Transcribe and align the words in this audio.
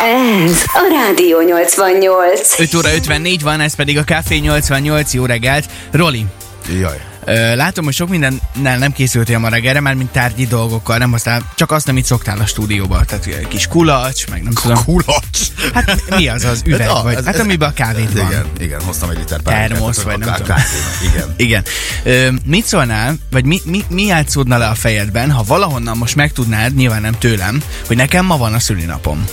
Ez 0.00 0.62
a 0.72 0.88
Rádió 0.90 1.38
88. 1.38 2.54
5 2.56 2.74
óra 2.74 2.88
54 2.88 3.42
van, 3.42 3.60
ez 3.60 3.74
pedig 3.74 3.98
a 3.98 4.04
Café 4.04 4.40
88. 4.48 5.12
Jó 5.14 5.24
reggelt. 5.24 5.64
Roli, 5.90 6.26
Jaj. 6.80 7.15
Látom, 7.54 7.84
hogy 7.84 7.94
sok 7.94 8.08
mindennel 8.08 8.78
nem 8.78 8.92
készültél 8.92 9.38
ma 9.38 9.48
reggelre, 9.48 9.80
már 9.80 9.94
mint 9.94 10.10
tárgyi 10.10 10.46
dolgokkal, 10.46 10.98
nem 10.98 11.10
hoztál 11.10 11.52
csak 11.56 11.70
azt, 11.70 11.88
amit 11.88 12.04
szoktál 12.04 12.38
a 12.38 12.46
stúdióba. 12.46 13.04
Tehát 13.04 13.48
kis 13.48 13.66
kulacs, 13.66 14.26
meg 14.28 14.42
nem 14.42 14.52
tudom. 14.52 14.84
Kulacs! 14.84 15.38
Hát 15.74 16.02
mi 16.16 16.28
az 16.28 16.44
az 16.44 16.62
üveg, 16.66 16.88
Ah, 16.88 17.02
vagy? 17.02 17.14
ez- 17.14 17.24
Hát 17.24 17.38
amiben 17.38 17.68
a 17.68 17.72
kávét 17.72 18.12
van. 18.12 18.26
Igen, 18.26 18.46
igen, 18.58 18.80
hoztam 18.82 19.10
egy 19.10 19.16
liter 19.18 19.40
Termosz, 19.40 20.00
vagy 20.02 20.18
nem 20.18 20.34
tudom. 20.34 20.56
Igen. 21.12 21.34
Igen. 21.36 21.64
Ö, 22.02 22.28
mit 22.44 22.64
szólnál, 22.66 23.14
vagy 23.30 23.44
mi, 23.44 23.60
mi, 23.64 23.84
mi 23.88 24.02
játszódna 24.04 24.58
le 24.58 24.66
a 24.68 24.74
fejedben, 24.74 25.30
ha 25.30 25.42
valahonnan 25.42 25.96
most 25.96 26.14
megtudnád, 26.16 26.74
nyilván 26.74 27.00
nem 27.00 27.18
tőlem, 27.18 27.62
hogy 27.86 27.96
nekem 27.96 28.24
ma 28.24 28.36
van 28.36 28.54
a 28.54 28.58
szülinapom? 28.58 29.24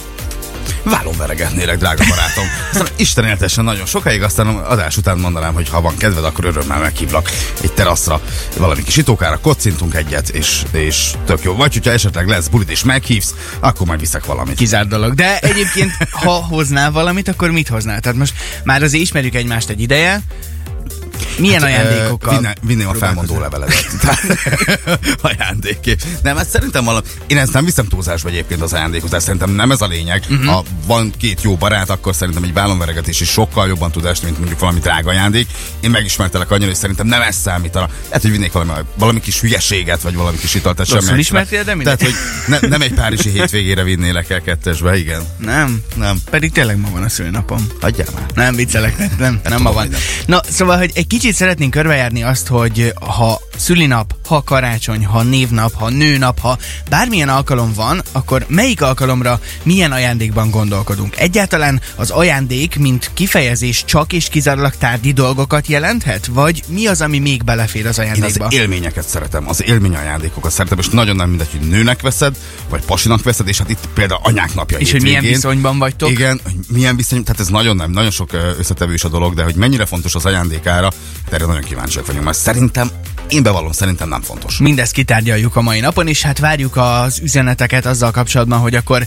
Vállom 0.83 1.17
veregetnélek, 1.17 1.77
drága 1.77 2.03
barátom. 2.09 2.45
Aztán 2.71 2.87
Isten 2.95 3.25
éltessen 3.25 3.63
nagyon 3.63 3.85
sokáig, 3.85 4.21
aztán 4.21 4.47
adás 4.47 4.97
után 4.97 5.17
mondanám, 5.17 5.53
hogy 5.53 5.69
ha 5.69 5.81
van 5.81 5.97
kedved, 5.97 6.23
akkor 6.23 6.45
örömmel 6.45 6.79
meghívlak 6.79 7.29
egy 7.61 7.73
teraszra, 7.73 8.21
valami 8.57 8.83
kis 8.83 8.97
itókára, 8.97 9.39
kocintunk 9.39 9.93
egyet, 9.93 10.29
és, 10.29 10.63
és 10.71 11.11
tök 11.25 11.43
jó. 11.43 11.55
Vagy 11.55 11.73
hogyha 11.73 11.91
esetleg 11.91 12.27
lesz 12.27 12.47
bulit 12.47 12.69
és 12.69 12.83
meghívsz, 12.83 13.33
akkor 13.59 13.87
majd 13.87 13.99
viszek 13.99 14.25
valamit. 14.25 14.55
Kizárt 14.55 14.87
dolog. 14.87 15.13
De 15.13 15.39
egyébként, 15.39 15.91
ha 16.11 16.31
hoznál 16.31 16.91
valamit, 16.91 17.27
akkor 17.27 17.51
mit 17.51 17.67
hoznál? 17.67 17.99
Tehát 17.99 18.17
most 18.17 18.33
már 18.63 18.83
azért 18.83 19.03
ismerjük 19.03 19.35
egymást 19.35 19.69
egy 19.69 19.81
ideje, 19.81 20.21
milyen 21.37 21.61
hát, 21.61 21.69
ajándékokkal? 21.69 22.35
Vinne, 22.35 22.55
vinném 22.61 22.87
a 22.87 22.93
felmondó 22.93 23.39
leveledet. 23.39 23.85
Ajándékké. 25.21 25.95
Nem, 26.23 26.37
ez 26.37 26.49
szerintem 26.49 26.83
valami... 26.83 27.05
Én 27.27 27.37
ezt 27.37 27.53
nem 27.53 27.65
viszem 27.65 27.87
túlzásba 27.87 28.29
egyébként 28.29 28.61
az 28.61 28.73
ajándékozás. 28.73 29.23
Szerintem 29.23 29.49
nem 29.49 29.71
ez 29.71 29.81
a 29.81 29.87
lényeg. 29.87 30.23
Uh-huh. 30.29 30.45
Ha 30.45 30.63
van 30.85 31.13
két 31.17 31.41
jó 31.41 31.55
barát, 31.55 31.89
akkor 31.89 32.15
szerintem 32.15 32.43
egy 32.43 32.53
vállonveregetés 32.53 33.19
is 33.21 33.29
sokkal 33.29 33.67
jobban 33.67 33.91
tud 33.91 34.05
esni, 34.05 34.25
mint 34.25 34.37
mondjuk 34.37 34.59
valami 34.59 34.79
drága 34.79 35.09
ajándék. 35.09 35.47
Én 35.79 35.89
megismertelek 35.89 36.51
annyira, 36.51 36.67
hogy 36.67 36.75
szerintem 36.75 37.07
nem 37.07 37.21
ez 37.21 37.35
számítana. 37.35 37.89
Lehet, 38.05 38.21
hogy 38.21 38.31
vinnék 38.31 38.51
valami, 38.51 38.71
valami 38.97 39.19
kis 39.19 39.39
hülyeséget, 39.39 40.01
vagy 40.01 40.15
valami 40.15 40.37
kis 40.37 40.55
italt. 40.55 40.75
tehát 40.75 40.91
Rosszul 40.91 41.07
semmi 41.07 41.19
ismertél, 41.19 41.63
de 41.63 41.75
mindegy. 41.75 41.97
Tehát, 41.97 42.13
hogy 42.13 42.59
ne, 42.61 42.67
nem 42.67 42.81
egy 42.81 42.93
párizsi 42.93 43.29
hétvégére 43.39 43.83
vinnélek 43.83 44.29
el 44.29 44.41
kettesbe, 44.41 44.97
igen. 44.97 45.21
Nem, 45.37 45.81
Nem. 45.95 46.17
pedig 46.29 46.51
tényleg 46.51 46.77
ma 46.77 46.89
van 46.91 47.03
a 47.03 47.09
szülinapom. 47.09 47.67
Hagyjál 47.81 48.07
már. 48.13 48.25
Nem, 48.33 48.55
viccelek, 48.55 48.97
nem, 48.97 49.11
nem, 49.17 49.39
nem 49.43 49.61
ma 49.61 49.71
van. 49.71 49.87
Na, 50.25 50.41
szóval, 50.49 50.77
hogy 50.77 50.91
egy 50.93 51.07
kicsit 51.13 51.35
szeretnénk 51.35 51.71
körbejárni 51.71 52.23
azt, 52.23 52.47
hogy 52.47 52.93
ha 52.99 53.41
szülinap, 53.55 54.15
ha 54.27 54.43
karácsony, 54.43 55.05
ha 55.05 55.23
névnap, 55.23 55.73
ha 55.73 55.89
nőnap, 55.89 56.39
ha 56.39 56.57
bármilyen 56.89 57.29
alkalom 57.29 57.73
van, 57.73 58.01
akkor 58.11 58.45
melyik 58.47 58.81
alkalomra 58.81 59.39
milyen 59.63 59.91
ajándékban 59.91 60.49
gondolkodunk? 60.49 61.17
Egyáltalán 61.17 61.81
az 61.95 62.09
ajándék, 62.09 62.79
mint 62.79 63.11
kifejezés 63.13 63.83
csak 63.85 64.13
és 64.13 64.27
kizárólag 64.29 64.75
tárgyi 64.75 65.11
dolgokat 65.11 65.67
jelenthet? 65.67 66.25
Vagy 66.25 66.63
mi 66.67 66.87
az, 66.87 67.01
ami 67.01 67.19
még 67.19 67.43
belefér 67.43 67.87
az 67.87 67.99
Én 67.99 68.05
az 68.05 68.11
ajándékba? 68.11 68.47
élményeket 68.49 69.07
szeretem, 69.07 69.49
az 69.49 69.63
élmény 69.63 69.95
ajándékokat 69.95 70.51
szeretem, 70.51 70.77
és 70.77 70.87
nagyon 70.89 71.15
nem 71.15 71.29
mindegy, 71.29 71.51
hogy 71.51 71.67
nőnek 71.67 72.01
veszed, 72.01 72.35
vagy 72.69 72.85
pasinak 72.85 73.23
veszed, 73.23 73.47
és 73.47 73.57
hát 73.57 73.69
itt 73.69 73.87
például 73.93 74.19
anyák 74.23 74.53
napja 74.53 74.77
és 74.77 74.91
hogy 74.91 75.01
milyen 75.01 75.21
hétvégén. 75.21 75.41
viszonyban 75.41 75.77
vagytok? 75.77 76.09
Igen, 76.09 76.39
hogy 76.43 76.55
milyen 76.67 76.95
viszony, 76.95 77.23
tehát 77.23 77.39
ez 77.41 77.47
nagyon 77.47 77.75
nem, 77.75 77.91
nagyon 77.91 78.11
sok 78.11 78.33
ö, 78.33 78.51
összetevős 78.57 79.03
a 79.03 79.09
dolog, 79.09 79.33
de 79.33 79.43
hogy 79.43 79.55
mennyire 79.55 79.85
fontos 79.85 80.15
az 80.15 80.25
ajándékára, 80.25 80.91
hát 81.23 81.33
erre 81.33 81.45
nagyon 81.45 81.63
kíváncsiak 81.63 82.05
vagyunk, 82.05 82.25
mert 82.25 82.37
szerintem, 82.37 82.89
én 83.29 83.42
bevallom, 83.43 83.71
szerintem 83.71 84.09
nem 84.09 84.21
fontos. 84.21 84.57
Mindezt 84.57 84.91
kitárgyaljuk 84.93 85.55
a 85.55 85.61
mai 85.61 85.79
napon, 85.79 86.07
és 86.07 86.21
hát 86.21 86.39
várjuk 86.39 86.77
az 86.77 87.19
üzeneteket 87.23 87.85
azzal 87.85 88.11
kapcsolatban, 88.11 88.59
hogy 88.59 88.75
akkor 88.75 89.05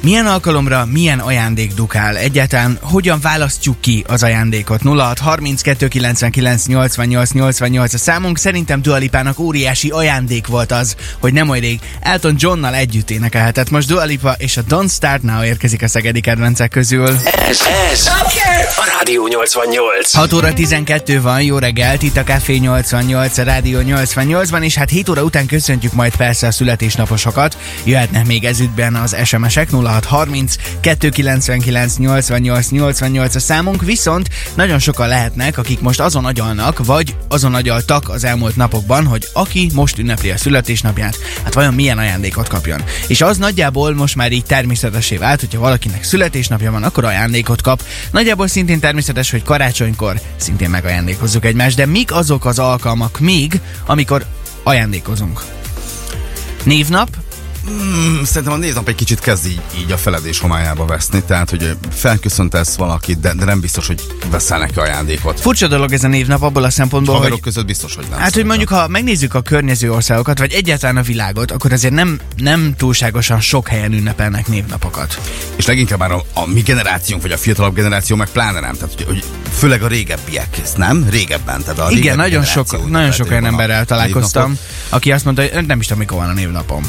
milyen 0.00 0.26
alkalomra 0.26 0.84
milyen 0.84 1.18
ajándék 1.18 1.74
dukál. 1.74 2.16
Egyáltalán 2.16 2.78
hogyan 2.82 3.20
választjuk 3.20 3.80
ki 3.80 4.04
az 4.08 4.22
ajándékot? 4.22 4.82
06 4.82 5.18
32 5.18 5.88
99 5.88 6.66
88 6.66 7.32
88 7.32 7.94
a 7.94 7.98
számunk. 7.98 8.38
Szerintem 8.38 8.82
Dualipának 8.82 9.38
óriási 9.38 9.90
ajándék 9.90 10.46
volt 10.46 10.72
az, 10.72 10.96
hogy 11.20 11.32
nem 11.32 11.48
olyan 11.48 11.62
rég 11.62 11.80
Elton 12.00 12.34
Johnnal 12.38 12.74
együtt 12.74 13.10
énekelhetett. 13.10 13.70
Most 13.70 13.88
Dualipa 13.88 14.34
és 14.38 14.56
a 14.56 14.62
Don't 14.62 14.92
Start 14.92 15.22
Now 15.22 15.44
érkezik 15.44 15.82
a 15.82 15.88
szegedi 15.88 16.20
kedvencek 16.20 16.70
közül. 16.70 17.08
Ez, 17.48 17.60
ez 17.92 18.06
a 18.76 18.96
Rádió 18.98 19.26
88. 19.26 20.14
6 20.14 20.32
óra 20.32 20.52
12 20.52 21.20
van, 21.20 21.42
jó 21.42 21.58
reggelt, 21.58 22.02
itt 22.02 22.16
a 22.16 22.22
Café 22.22 22.56
88, 22.56 23.38
a 23.38 23.42
Rádió 23.42 23.63
88-ban, 23.64 24.62
és 24.62 24.74
hát 24.74 24.90
7 24.90 25.08
óra 25.08 25.22
után 25.22 25.46
köszöntjük 25.46 25.92
majd 25.92 26.16
persze 26.16 26.46
a 26.46 26.50
születésnaposokat. 26.50 27.56
Jöhetnek 27.84 28.26
még 28.26 28.44
ezügyben 28.44 28.94
az 28.94 29.16
SMS-ek 29.24 29.70
0630 29.70 30.56
299 30.80 31.96
88 31.96 32.68
88 32.70 33.34
a 33.34 33.40
számunk, 33.40 33.82
viszont 33.84 34.28
nagyon 34.54 34.78
sokan 34.78 35.08
lehetnek, 35.08 35.58
akik 35.58 35.80
most 35.80 36.00
azon 36.00 36.24
agyalnak, 36.24 36.84
vagy 36.86 37.16
azon 37.28 37.54
agyaltak 37.54 38.08
az 38.08 38.24
elmúlt 38.24 38.56
napokban, 38.56 39.06
hogy 39.06 39.28
aki 39.32 39.70
most 39.74 39.98
ünnepli 39.98 40.30
a 40.30 40.36
születésnapját, 40.36 41.18
hát 41.44 41.54
vajon 41.54 41.74
milyen 41.74 41.98
ajándékot 41.98 42.48
kapjon. 42.48 42.82
És 43.06 43.20
az 43.20 43.38
nagyjából 43.38 43.94
most 43.94 44.16
már 44.16 44.32
így 44.32 44.44
természetesé 44.44 45.16
vált, 45.16 45.40
hogyha 45.40 45.60
valakinek 45.60 46.04
születésnapja 46.04 46.70
van, 46.70 46.82
akkor 46.82 47.04
ajándékot 47.04 47.62
kap. 47.62 47.82
Nagyjából 48.10 48.48
szintén 48.48 48.80
természetes, 48.80 49.30
hogy 49.30 49.42
karácsonykor 49.42 50.20
szintén 50.36 50.70
megajándékozzuk 50.70 51.44
egymást, 51.44 51.76
de 51.76 51.86
mik 51.86 52.12
azok 52.12 52.44
az 52.44 52.58
alkalmak 52.58 53.18
még, 53.18 53.53
amikor 53.86 54.26
ajándékozunk? 54.62 55.40
Névnap, 56.64 57.08
Hmm, 57.66 58.24
szerintem 58.24 58.52
a 58.52 58.56
néznap 58.56 58.88
egy 58.88 58.94
kicsit 58.94 59.20
kezd 59.20 59.46
így, 59.46 59.60
így 59.78 59.92
a 59.92 59.96
feledés 59.96 60.38
homályába 60.38 60.84
veszni, 60.84 61.22
tehát 61.22 61.50
hogy 61.50 61.76
felköszöntesz 61.90 62.74
valakit, 62.74 63.20
de, 63.20 63.34
de 63.34 63.44
nem 63.44 63.60
biztos, 63.60 63.86
hogy 63.86 64.02
veszel 64.30 64.58
neki 64.58 64.78
ajándékot. 64.78 65.40
furcsa 65.40 65.68
dolog 65.68 65.92
ez 65.92 66.04
a 66.04 66.08
névnap 66.08 66.42
abból 66.42 66.64
a 66.64 66.70
szempontból, 66.70 67.14
Haverok 67.14 67.34
hogy 67.34 67.44
között 67.44 67.66
biztos, 67.66 67.94
hogy 67.94 68.04
nem. 68.04 68.12
Hát, 68.12 68.22
hogy 68.22 68.32
szerintem. 68.32 68.56
mondjuk, 68.56 68.80
ha 68.80 68.88
megnézzük 68.88 69.34
a 69.34 69.40
környező 69.40 69.92
országokat, 69.92 70.38
vagy 70.38 70.52
egyáltalán 70.52 70.96
a 70.96 71.02
világot, 71.02 71.50
akkor 71.50 71.72
azért 71.72 71.94
nem, 71.94 72.20
nem 72.36 72.74
túlságosan 72.76 73.40
sok 73.40 73.68
helyen 73.68 73.92
ünnepelnek 73.92 74.48
névnapokat. 74.48 75.20
És 75.56 75.66
leginkább 75.66 75.98
már 75.98 76.12
a, 76.12 76.24
a 76.34 76.46
mi 76.46 76.60
generációnk, 76.60 77.22
vagy 77.22 77.32
a 77.32 77.36
fiatalabb 77.36 77.74
generáció 77.74 78.16
meg 78.16 78.28
pláne 78.28 78.60
nem. 78.60 78.74
Tehát, 78.74 78.94
hogy, 78.94 79.04
hogy 79.06 79.24
főleg 79.52 79.82
a 79.82 79.86
régebbiek, 79.86 80.58
ezt 80.62 80.76
nem? 80.76 81.06
Régebben. 81.10 81.62
Tehát 81.62 81.78
a 81.78 81.90
Igen, 81.90 82.16
nagyon 82.16 82.44
sok, 82.44 82.90
nagyon 82.90 83.12
sok 83.12 83.30
olyan 83.30 83.46
emberrel 83.46 83.84
találkoztam, 83.84 84.58
aki 84.88 85.12
azt 85.12 85.24
mondta, 85.24 85.42
hogy 85.42 85.66
nem 85.66 85.80
is 85.80 85.86
tudom, 85.86 85.98
mikor 85.98 86.18
van 86.18 86.28
a 86.28 86.32
névnapom. 86.32 86.84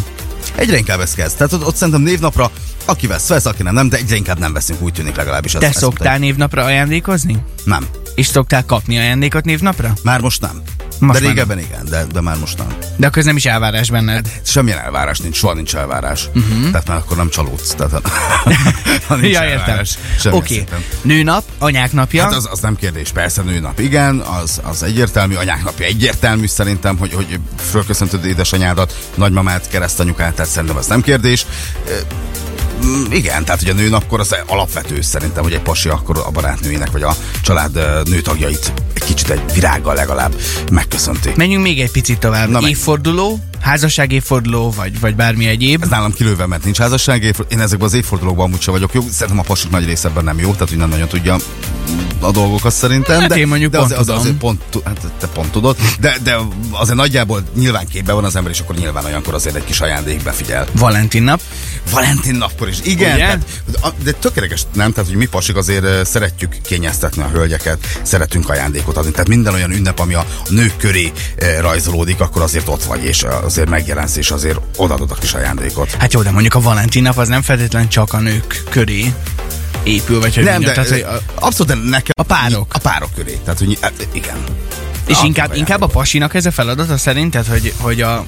Egyre 0.56 0.78
inkább 0.78 1.00
ez 1.00 1.14
kezd. 1.14 1.38
Tehát 1.38 1.54
ott, 1.54 1.66
ott 1.66 1.76
szerintem 1.76 2.04
névnapra, 2.04 2.52
aki 2.86 3.08
vesz, 3.08 3.28
vesz, 3.28 3.46
aki 3.46 3.64
nem, 3.64 3.74
nem, 3.74 3.90
de 3.90 3.98
egyre 3.98 4.16
inkább 4.16 4.40
nem 4.40 4.54
veszünk, 4.54 4.82
úgy 4.82 4.94
tűnik 4.94 5.16
legalábbis. 5.16 5.52
Te 5.52 5.68
ezt, 5.68 5.78
szoktál 5.78 6.18
névnapra 6.18 6.64
ajándékozni? 6.64 7.38
Nem. 7.64 7.86
És 8.16 8.26
szoktál 8.26 8.66
kapni 8.66 8.98
ajándékot 8.98 9.46
névnapra? 9.46 9.94
Már 10.04 10.22
most 10.22 10.42
nem. 10.42 10.62
Most 11.06 11.20
de 11.20 11.28
régebben 11.28 11.60
igen, 11.60 11.86
de, 11.90 12.06
de 12.14 12.22
már 12.22 12.38
most 12.38 12.58
nem. 12.58 12.68
De 12.96 13.08
akkor 13.08 13.18
ez 13.18 13.26
nem 13.26 13.36
is 13.36 13.46
elvárás 13.46 13.90
benned. 13.90 14.32
Semmilyen 14.42 14.80
elvárás 14.80 15.20
nincs, 15.20 15.36
soha 15.36 15.54
nincs 15.54 15.76
elvárás. 15.76 16.30
Uh-huh. 16.36 16.72
Tehát 16.72 16.88
már 16.88 16.98
akkor 16.98 17.18
nem 17.18 17.30
csalódsz. 17.30 17.74
Tehát, 17.74 18.08
ha 19.08 19.16
nincs 19.22 19.34
Ja, 19.34 19.44
értem. 19.44 19.60
elvárás, 19.60 19.98
Oké, 19.98 20.18
semmilyen 20.20 20.64
okay. 20.68 20.86
nőnap, 21.02 21.44
anyák 21.58 21.92
napja. 21.92 22.24
Hát 22.24 22.34
az, 22.34 22.48
az 22.52 22.60
nem 22.60 22.76
kérdés, 22.76 23.12
persze 23.12 23.42
nőnap 23.42 23.80
igen, 23.80 24.20
az, 24.20 24.62
az 24.64 24.84
egyértelmű, 24.84 25.36
anyák 25.36 25.64
napja 25.64 25.86
egyértelmű 25.86 26.48
szerintem, 26.48 26.98
hogy, 26.98 27.14
hogy 27.14 27.40
fölköszöntöd 27.70 28.26
édesanyádat, 28.26 28.98
nagymamát, 29.16 29.70
keresztanyukát, 29.70 30.34
tehát 30.36 30.52
szerintem 30.52 30.78
ez 30.78 30.88
nem 30.88 31.02
kérdés. 31.02 31.46
Mm, 32.86 33.12
Igen, 33.12 33.46
tehát 33.46 33.62
hogy 33.62 33.70
a 33.70 33.74
nőnapkor 33.74 34.20
az 34.20 34.36
alapvető 34.48 35.02
szerintem, 35.02 35.44
hogy 35.44 35.54
egy 35.54 35.62
pasi 35.62 35.90
akkor 35.90 36.24
a 36.26 36.32
barátnőinek 36.32 36.92
vagy 36.92 37.04
a 37.04 37.16
család 37.44 37.80
nőtagjait 38.10 38.74
egy 38.94 39.04
kicsit 39.04 39.30
egy 39.30 39.42
virággal 39.54 39.96
legalább 39.96 40.36
megköszönti. 40.72 41.32
Menjünk 41.36 41.64
még 41.64 41.82
egy 41.82 41.92
picit 41.92 42.20
tovább. 42.20 42.50
Na, 42.50 42.68
évforduló, 42.68 43.40
házasság 43.66 44.12
évforduló, 44.12 44.72
vagy, 44.72 45.00
vagy 45.00 45.16
bármi 45.16 45.48
egyéb. 45.48 45.84
Ez 45.84 45.90
nálam 45.90 46.14
kilőve, 46.14 46.46
mert 46.46 46.64
nincs 46.64 46.78
házasság, 46.78 47.24
év- 47.24 47.46
én 47.50 47.60
ezekben 47.60 47.88
az 47.88 47.94
évfordulókban 47.94 48.46
amúgy 48.46 48.62
sem 48.62 48.74
vagyok 48.74 48.94
jó. 48.94 49.02
Szerintem 49.12 49.40
a 49.40 49.48
pasik 49.48 49.70
nagy 49.70 49.86
része 49.86 50.08
ebben 50.08 50.24
nem 50.24 50.40
jó, 50.40 50.52
tehát 50.52 50.70
hogy 50.70 50.78
nem 50.78 50.90
nagyon 50.90 51.08
tudja 51.08 51.36
a 52.20 52.32
dolgokat 52.32 52.72
szerintem. 52.72 53.20
Hát 53.20 53.30
de, 53.30 53.38
én 53.38 53.48
mondjuk 53.48 53.72
de 53.72 53.78
pont 53.78 53.92
az, 53.92 54.10
az, 54.10 54.20
azért 54.20 54.36
pont, 54.36 54.62
hát 54.86 55.00
te 55.20 55.28
pont 55.28 55.52
tudod, 55.52 55.78
de, 56.00 56.18
de 56.24 56.38
azért 56.72 56.98
nagyjából 56.98 57.44
nyilván 57.56 57.88
képben 57.88 58.16
van 58.16 58.24
az 58.24 58.36
ember, 58.36 58.52
és 58.52 58.60
akkor 58.60 58.76
nyilván 58.76 59.06
olyankor 59.06 59.34
azért 59.34 59.56
egy 59.56 59.64
kis 59.64 59.80
ajándék 59.80 60.24
befigyel. 60.24 60.68
Valentin 60.72 61.24
nap. 61.24 61.42
Valentin 61.92 62.36
napkor 62.36 62.68
is, 62.68 62.78
igen, 62.84 63.18
tehát, 63.18 63.46
de 64.04 64.12
tökéletes, 64.12 64.62
nem? 64.74 64.92
Tehát, 64.92 65.10
hogy 65.10 65.20
mi 65.20 65.26
pasik 65.26 65.56
azért 65.56 66.06
szeretjük 66.06 66.58
kényeztetni 66.62 67.22
a 67.22 67.28
hölgyeket, 67.28 68.00
szeretünk 68.02 68.50
ajándékot 68.50 68.98
adni. 68.98 69.12
Tehát 69.12 69.28
minden 69.28 69.54
olyan 69.54 69.72
ünnep, 69.72 70.00
ami 70.00 70.14
a 70.14 70.26
nők 70.50 70.78
köré 70.78 71.12
rajzolódik, 71.60 72.20
akkor 72.20 72.42
azért 72.42 72.68
ott 72.68 72.84
vagy, 72.84 73.04
és 73.04 73.26
azért 73.56 73.70
megjelensz, 73.70 74.16
és 74.16 74.32
azért 74.32 74.60
odaadod 74.78 75.12
a 75.12 75.16
kis 75.16 75.34
ajándékot. 75.34 75.92
Hát 75.92 76.14
jó, 76.14 76.22
de 76.22 76.32
mondjuk 76.32 76.56
a 76.56 76.62
Valentin 76.62 77.04
nap 77.04 77.18
az 77.18 77.28
nem 77.28 77.42
feltétlenül 77.42 77.88
csak 77.88 78.14
a 78.14 78.20
nők 78.20 78.64
köré 78.70 79.14
épül, 79.84 80.20
vagy 80.20 80.36
hogy 80.36 80.44
Nem, 80.44 80.54
mondjam, 80.54 80.74
de 80.74 80.82
tehát, 80.82 81.06
hogy 81.06 81.22
a, 81.36 81.46
abszolút 81.46 81.74
de 81.74 81.90
nekem... 81.90 82.14
A 82.14 82.24
párok. 82.24 82.74
A 82.74 82.80
párok 82.80 83.10
köré. 83.16 83.40
Tehát, 83.44 83.60
hogy 83.60 83.78
hát, 83.82 84.08
igen. 84.12 84.36
és 85.08 85.16
Adjuk 85.16 85.26
inkább, 85.26 85.56
inkább 85.56 85.82
a 85.82 85.88
pasinak 85.88 86.34
ez 86.34 86.46
a 86.46 86.52
feladata 86.52 86.98
szerint, 86.98 87.32
tehát 87.32 87.48
hogy, 87.48 87.74
hogy 87.78 88.02
a 88.02 88.24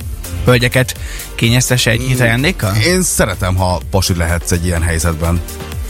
hölgyeket 0.46 0.98
kényeztesse 1.36 1.92
egy 1.92 2.02
hit 2.02 2.20
ajándékkal? 2.20 2.76
Én 2.76 3.02
szeretem, 3.02 3.56
ha 3.56 3.82
pasi 3.90 4.16
lehetsz 4.16 4.52
egy 4.52 4.66
ilyen 4.66 4.82
helyzetben. 4.82 5.42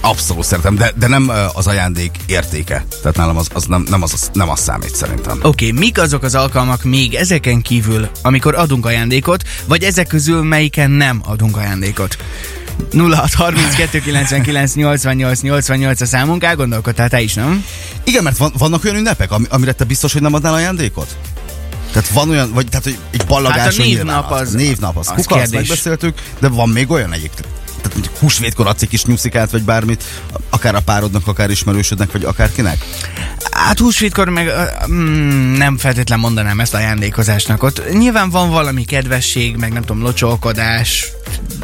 Abszolút 0.02 0.44
szeretem, 0.44 0.76
de, 0.76 0.92
de 0.96 1.08
nem 1.08 1.32
az 1.54 1.68
ajándék 1.68 2.12
értéke. 2.26 2.86
Tehát 3.02 3.18
nálam 3.18 3.38
az, 3.38 3.48
az, 3.54 3.66
nem, 3.66 3.86
nem, 3.90 4.02
az, 4.02 4.14
az, 4.14 4.30
nem 4.34 4.50
az 4.50 4.60
számít 4.60 4.96
szerintem. 4.96 5.38
Oké, 5.42 5.48
okay, 5.48 5.72
mik 5.80 6.00
azok 6.00 6.24
az 6.24 6.36
alkalmak 6.36 6.84
még 6.84 7.14
ezeken 7.14 7.62
kívül, 7.62 8.08
amikor 8.22 8.56
adunk 8.56 8.86
ajándékot, 8.86 9.44
vagy 9.66 9.84
ezek 9.84 10.08
közül 10.08 10.44
melyiken 10.44 10.92
nem 10.92 11.22
adunk 11.26 11.58
ajándékot? 11.58 12.18
0632 12.94 14.00
99 14.00 14.74
88 14.74 15.42
88 15.42 16.02
a 16.02 16.06
számunk, 16.06 16.44
elgondolkodtál 16.44 17.10
te 17.10 17.22
is, 17.22 17.34
nem? 17.34 17.66
Igen, 18.04 18.24
mert 18.24 18.38
van, 18.38 18.52
vannak 18.58 18.84
olyan 18.84 18.96
ünnepek, 18.96 19.32
ami, 19.32 19.46
amire 19.50 19.72
te 19.72 19.84
biztos, 19.84 20.14
hogy 20.14 20.22
nem 20.22 20.34
adnál 20.34 20.54
ajándékot? 20.54 21.18
Tehát 21.92 22.10
van 22.10 22.30
olyan, 22.30 22.52
vagy 22.54 22.68
tehát 22.70 22.86
egy 22.86 23.26
ballagáson 23.28 23.64
Hát 23.64 23.74
a 23.74 23.84
névnap 23.84 24.32
az- 24.32 24.52
Névnap 24.54 24.98
az, 24.98 25.08
az 25.08 25.16
kuka, 25.16 25.36
azt 25.36 25.50
kérdés. 25.52 25.68
megbeszéltük, 25.70 26.22
de 26.40 26.48
van 26.48 26.70
még 26.70 26.92
olyan 26.92 27.14
egyik. 27.14 27.32
Mondjuk 27.98 28.18
húsvétkor 28.18 28.68
adsz 28.68 28.82
egy 28.82 28.90
kis 28.90 29.06
nyuszikát, 29.06 29.52
vagy 29.52 29.64
bármit, 29.64 30.04
akár 30.50 30.76
a 30.76 30.80
párodnak, 30.80 31.28
akár 31.28 31.50
ismerősödnek, 31.50 32.12
vagy 32.12 32.24
akárkinek. 32.24 32.86
Hát 33.52 33.80
húsvétkor 33.80 34.30
meg 34.30 34.52
mm, 34.92 35.54
nem 35.54 35.78
feltétlen 35.78 36.20
mondanám 36.20 36.60
ezt 36.60 36.74
ajándékozásnak. 36.74 37.64
Ott 37.64 37.94
nyilván 37.94 38.30
van 38.30 38.50
valami 38.50 38.84
kedvesség, 38.84 39.56
meg 39.56 39.74
nem 39.74 39.82
tudom, 39.82 40.02
locsolkodás, 40.02 41.12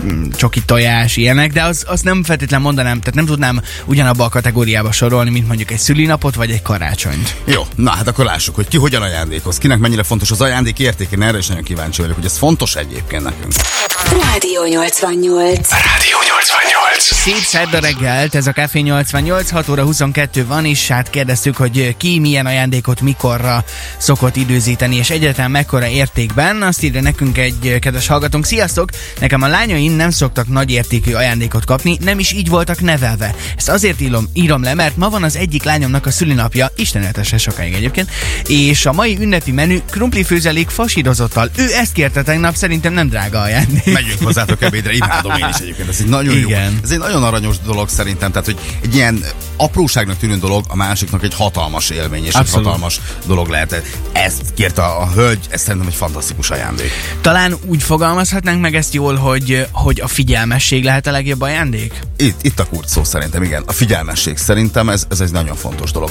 mm, 0.04 0.30
csoki 0.30 0.62
tojás, 0.62 1.18
ilyenek, 1.18 1.52
de 1.52 1.64
az, 1.64 2.02
nem 2.02 2.24
feltétlen 2.24 2.62
mondanám, 2.62 3.00
tehát 3.00 3.16
nem 3.16 3.26
tudnám 3.26 3.62
ugyanabba 3.86 4.24
a 4.24 4.30
kategóriába 4.30 4.92
sorolni, 4.92 5.30
mint 5.30 5.48
mondjuk 5.48 5.72
egy 5.72 5.80
szülinapot, 5.80 6.36
vagy 6.36 6.52
egy 6.52 6.62
karácsonyt. 6.62 7.36
Jó, 7.46 7.62
na 7.76 7.92
hát 7.92 8.08
akkor 8.08 8.26
lássuk, 8.26 8.56
hogy 8.56 8.68
ki 8.68 8.78
hogyan 8.78 9.02
ajándékoz, 9.02 9.58
kinek 9.58 9.80
mennyire 9.80 10.04
fontos 10.04 10.32
az 10.32 10.42
ajándék 10.42 10.80
értéke, 10.80 11.16
én 11.16 11.22
erre 11.22 11.38
is 11.38 11.48
nagyon 11.48 11.64
kíváncsi 11.64 12.02
vagyok, 12.02 12.16
hogy 12.16 12.26
ez 12.26 12.38
fontos 12.38 12.76
egyébként 12.76 13.24
nekünk. 13.24 13.54
Rádió 14.20 14.66
88. 14.66 15.70
Rádió 15.70 16.18
88. 16.30 17.04
Szép 17.04 17.38
szerda 17.38 17.80
reggelt, 17.80 18.36
ez 18.36 18.48
a 18.48 18.52
Café 18.52 18.80
88, 18.80 19.50
6 19.50 19.70
óra 19.70 19.84
22 19.84 20.46
van, 20.46 20.66
és 20.66 20.88
hát 20.88 21.10
kérdeztük, 21.10 21.56
hogy 21.56 21.98
ki 21.98 22.20
milyen 22.20 22.46
ajándékot 22.46 23.02
mikorra 23.02 23.64
szokott 23.98 24.36
időzíteni, 24.36 24.96
és 24.96 25.10
egyáltalán 25.10 25.52
mekkora 25.52 25.88
értékben. 25.88 26.62
Azt 26.62 26.84
írja 26.84 27.02
nekünk 27.02 27.38
egy 27.38 27.78
kedves 27.80 28.08
hallgatónk. 28.08 28.46
Sziasztok! 28.46 28.90
Nekem 29.20 29.42
a 29.42 29.48
lányaim 29.48 29.92
nem 29.92 30.10
szoktak 30.10 30.48
nagy 30.48 30.72
értékű 30.72 31.14
ajándékot 31.14 31.66
kapni, 31.66 31.98
nem 32.02 32.20
is 32.20 32.32
így 32.32 32.50
voltak 32.50 32.82
nevelve. 32.82 33.36
Ezt 33.58 33.70
azért 33.70 34.02
írom, 34.02 34.30
írom 34.34 34.64
le, 34.64 34.74
mert 34.74 34.98
ma 34.98 35.10
van 35.10 35.24
az 35.24 35.36
egyik 35.36 35.64
lányomnak 35.64 36.06
a 36.06 36.12
szülinapja, 36.12 36.72
Isten 36.76 37.04
éltesse 37.04 37.38
sokáig 37.38 37.74
egyébként, 37.74 38.10
és 38.48 38.86
a 38.86 38.94
mai 38.94 39.18
ünnepi 39.20 39.52
menü 39.52 39.80
krumpli 39.90 40.24
főzelék 40.24 40.70
fasírozottal. 40.70 41.50
Ő 41.56 41.74
ezt 41.74 41.94
kérte 41.94 42.24
tegnap, 42.24 42.56
szerintem 42.56 42.94
nem 42.94 43.10
drága 43.10 43.42
ajándék. 43.42 44.02
Megyünk 44.04 44.24
hozzátok 44.24 44.62
ebédre, 44.62 44.94
imádom 44.94 45.32
én 45.32 45.48
is 45.50 45.60
egyébként, 45.60 45.90
ez 45.90 45.98
egy 46.00 46.08
nagyon 46.08 46.38
Igen. 46.38 46.72
jó, 46.72 46.78
ez 46.84 46.92
egy 46.92 46.98
nagyon 46.98 47.24
aranyos 47.24 47.56
dolog 47.66 47.90
szerintem, 47.90 48.32
tehát 48.32 48.46
hogy 48.46 48.58
egy 48.82 48.96
ilyen 48.96 49.24
apróságnak 49.58 50.18
tűnő 50.18 50.38
dolog 50.38 50.66
a 50.68 50.76
másiknak 50.76 51.24
egy 51.24 51.34
hatalmas 51.34 51.90
élmény, 51.90 52.26
és 52.26 52.34
Abszolút. 52.34 52.60
egy 52.60 52.66
hatalmas 52.66 53.00
dolog 53.26 53.48
lehet. 53.48 53.84
Ezt 54.12 54.42
kérte 54.54 54.82
a 54.84 55.10
hölgy, 55.16 55.40
ez 55.50 55.62
szerintem 55.62 55.88
egy 55.88 55.96
fantasztikus 55.96 56.50
ajándék. 56.50 56.92
Talán 57.22 57.56
úgy 57.66 57.84
fogalmazhatnánk 57.84 58.62
meg 58.62 58.76
ezt 58.76 58.94
jól, 58.94 59.16
hogy, 59.16 59.68
hogy 59.72 60.02
a 60.02 60.08
figyelmesség 60.08 60.84
lehet 60.84 61.08
a 61.08 61.12
legjobb 61.12 61.42
ajándék? 61.42 62.00
Itt, 62.18 62.44
itt 62.44 62.60
a 62.60 62.66
kurc 62.66 62.92
szó 62.92 63.04
szerintem, 63.04 63.44
igen. 63.44 63.64
A 63.66 63.72
figyelmesség 63.72 64.38
szerintem 64.38 64.90
ez, 64.90 65.06
ez 65.10 65.20
egy 65.20 65.32
nagyon 65.32 65.56
fontos 65.56 65.92
dolog. 65.92 66.10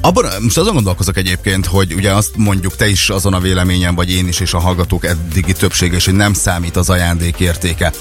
Abban, 0.00 0.26
most 0.40 0.58
azon 0.58 0.74
gondolkozok 0.74 1.16
egyébként, 1.16 1.66
hogy 1.66 1.94
ugye 1.94 2.12
azt 2.12 2.36
mondjuk 2.36 2.76
te 2.76 2.88
is 2.88 3.08
azon 3.08 3.34
a 3.34 3.40
véleményen, 3.40 3.94
vagy 3.94 4.12
én 4.12 4.28
is, 4.28 4.40
és 4.40 4.52
a 4.52 4.58
hallgatók 4.58 5.04
eddigi 5.04 5.52
többsége 5.52 5.96
is, 5.96 6.04
hogy 6.04 6.14
nem 6.14 6.32
számít 6.32 6.76
az 6.76 6.90
ajándék 6.90 7.21
értéke. 7.38 7.92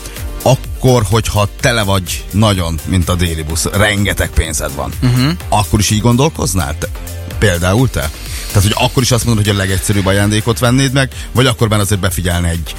Akkor, 0.41 1.03
hogyha 1.09 1.49
tele 1.59 1.83
vagy 1.83 2.25
nagyon, 2.31 2.79
mint 2.85 3.09
a 3.09 3.15
déli 3.15 3.41
busz, 3.41 3.65
rengeteg 3.65 4.29
pénzed 4.29 4.75
van, 4.75 4.91
uh-huh. 5.01 5.31
akkor 5.49 5.79
is 5.79 5.89
így 5.89 6.01
gondolkoznál? 6.01 6.77
Te, 6.77 6.87
például 7.39 7.89
te? 7.89 8.11
Tehát, 8.47 8.63
hogy 8.63 8.75
akkor 8.85 9.03
is 9.03 9.11
azt 9.11 9.25
mondod, 9.25 9.45
hogy 9.45 9.55
a 9.55 9.57
legegyszerűbb 9.57 10.05
ajándékot 10.05 10.59
vennéd 10.59 10.93
meg, 10.93 11.11
vagy 11.31 11.45
akkor 11.45 11.69
már 11.69 11.79
azért 11.79 12.01
befigyelne 12.01 12.49
egy, 12.49 12.75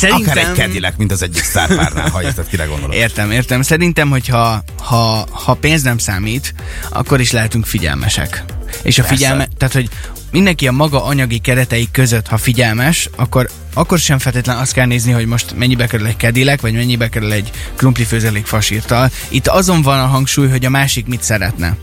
akár 0.00 0.36
egy 0.36 0.52
kedilek, 0.52 0.96
mint 0.96 1.12
az 1.12 1.22
egyik 1.22 1.42
sztárpárnál, 1.42 2.10
ha 2.10 2.22
érted, 2.22 2.48
kire 2.48 2.64
gondolok. 2.64 2.94
Értem, 2.94 3.30
értem. 3.30 3.62
Szerintem, 3.62 4.10
hogyha 4.10 4.64
ha, 4.82 5.26
ha 5.30 5.54
pénz 5.54 5.82
nem 5.82 5.98
számít, 5.98 6.54
akkor 6.90 7.20
is 7.20 7.32
lehetünk 7.32 7.66
figyelmesek. 7.66 8.44
És 8.82 8.98
a 8.98 9.02
Persze. 9.02 9.16
figyelme, 9.16 9.48
tehát 9.58 9.74
hogy 9.74 9.88
mindenki 10.30 10.68
a 10.68 10.72
maga 10.72 11.04
anyagi 11.04 11.38
keretei 11.38 11.88
között, 11.92 12.26
ha 12.26 12.36
figyelmes, 12.36 13.08
akkor, 13.16 13.48
akkor 13.74 13.98
sem 13.98 14.18
feltétlen 14.18 14.56
azt 14.56 14.72
kell 14.72 14.86
nézni, 14.86 15.12
hogy 15.12 15.26
most 15.26 15.54
mennyibe 15.56 15.86
kerül 15.86 16.06
egy 16.06 16.16
kedilek, 16.16 16.60
vagy 16.60 16.72
mennyibe 16.72 17.08
kerül 17.08 17.32
egy 17.32 17.50
krumpli 17.76 18.04
főzelék 18.04 18.46
fasírtal. 18.46 19.10
Itt 19.28 19.46
azon 19.48 19.82
van 19.82 20.00
a 20.00 20.06
hangsúly, 20.06 20.48
hogy 20.48 20.64
a 20.64 20.70
másik 20.70 21.06
mit 21.06 21.22
szeretne. 21.22 21.76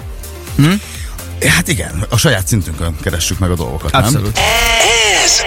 Hát 1.47 1.67
igen, 1.67 2.05
a 2.09 2.17
saját 2.17 2.47
szintünkön 2.47 2.95
keressük 3.01 3.39
meg 3.39 3.51
a 3.51 3.55
dolgokat, 3.55 3.91
nem? 3.91 4.03
Abszolút. 4.03 4.39
Ez 5.23 5.41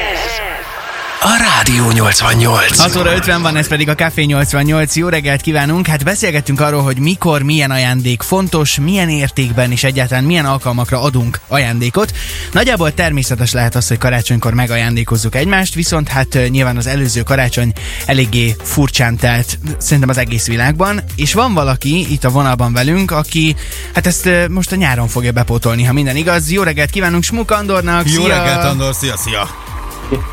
a 1.27 1.37
Rádió 1.39 1.91
88. 1.91 2.79
6 2.79 2.97
óra 2.97 3.15
50 3.15 3.43
van, 3.43 3.57
ez 3.57 3.69
pedig 3.69 3.89
a 3.89 3.95
Café 3.95 4.23
88. 4.23 4.97
Jó 4.97 5.09
reggelt 5.09 5.41
kívánunk! 5.41 5.87
Hát 5.87 6.05
beszélgettünk 6.05 6.61
arról, 6.61 6.83
hogy 6.83 6.99
mikor 6.99 7.43
milyen 7.43 7.71
ajándék 7.71 8.23
fontos, 8.23 8.79
milyen 8.79 9.09
értékben 9.09 9.71
és 9.71 9.85
egyáltalán 9.85 10.25
milyen 10.25 10.45
alkalmakra 10.45 11.01
adunk 11.01 11.41
ajándékot. 11.49 12.13
Nagyjából 12.53 12.95
természetes 12.95 13.53
lehet 13.53 13.75
az, 13.75 13.89
hogy 13.89 13.99
karácsonykor 13.99 14.55
megajándékozzuk 14.55 15.35
egymást, 15.35 15.75
viszont 15.75 16.09
hát 16.09 16.39
nyilván 16.49 16.77
az 16.77 16.87
előző 16.87 17.23
karácsony 17.23 17.73
eléggé 18.07 18.57
furcsán 18.63 19.17
telt 19.17 19.59
szerintem 19.79 20.09
az 20.09 20.19
egész 20.19 20.47
világban, 20.47 21.01
és 21.17 21.33
van 21.33 21.55
valaki 21.55 22.13
itt 22.13 22.25
a 22.25 22.31
vonalban 22.31 22.73
velünk, 22.73 23.11
aki 23.11 23.57
hát 23.95 24.07
ezt 24.07 24.29
most 24.49 24.73
a 24.73 24.77
nyáron 24.77 25.09
fogja 25.09 25.33
bepótolni, 25.33 25.85
ha 25.85 25.93
minden 25.93 26.17
igaz. 26.17 26.51
Jó 26.51 26.63
reggelt 26.63 26.91
kívánunk 26.91 27.23
Smuk 27.23 27.51
Andornak! 27.51 28.11
Jó 28.11 28.23
szia! 28.23 28.37
reggelt, 28.37 28.65
Andor, 28.65 28.95
szia, 28.95 29.17
szia! 29.17 29.74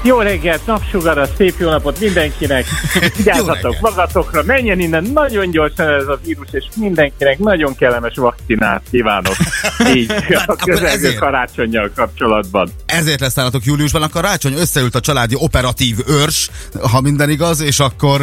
Jó 0.03 0.19
reggelt, 0.19 0.65
napsugaras, 0.65 1.29
szép 1.37 1.53
jó 1.57 1.69
napot 1.69 1.99
mindenkinek! 1.99 2.65
Vigyázzatok 3.17 3.75
magatokra, 3.79 4.43
menjen 4.43 4.79
innen 4.79 5.03
nagyon 5.03 5.51
gyorsan 5.51 5.89
ez 5.89 6.07
a 6.07 6.19
vírus, 6.25 6.47
és 6.51 6.65
mindenkinek 6.75 7.39
nagyon 7.39 7.75
kellemes 7.75 8.15
vakcinát 8.15 8.81
kívánok. 8.91 9.35
Így 9.95 10.13
a 10.45 10.55
közelgő 10.55 11.13
karácsonyjal 11.13 11.91
kapcsolatban. 11.95 12.69
Ezért 12.85 13.19
lesz 13.19 13.35
nálatok 13.35 13.65
júliusban 13.65 14.01
a 14.01 14.09
karácsony, 14.09 14.53
összeült 14.53 14.95
a 14.95 14.99
családi 14.99 15.35
operatív 15.37 15.97
őrs, 16.07 16.49
ha 16.91 17.01
minden 17.01 17.29
igaz, 17.29 17.61
és 17.61 17.79
akkor... 17.79 18.19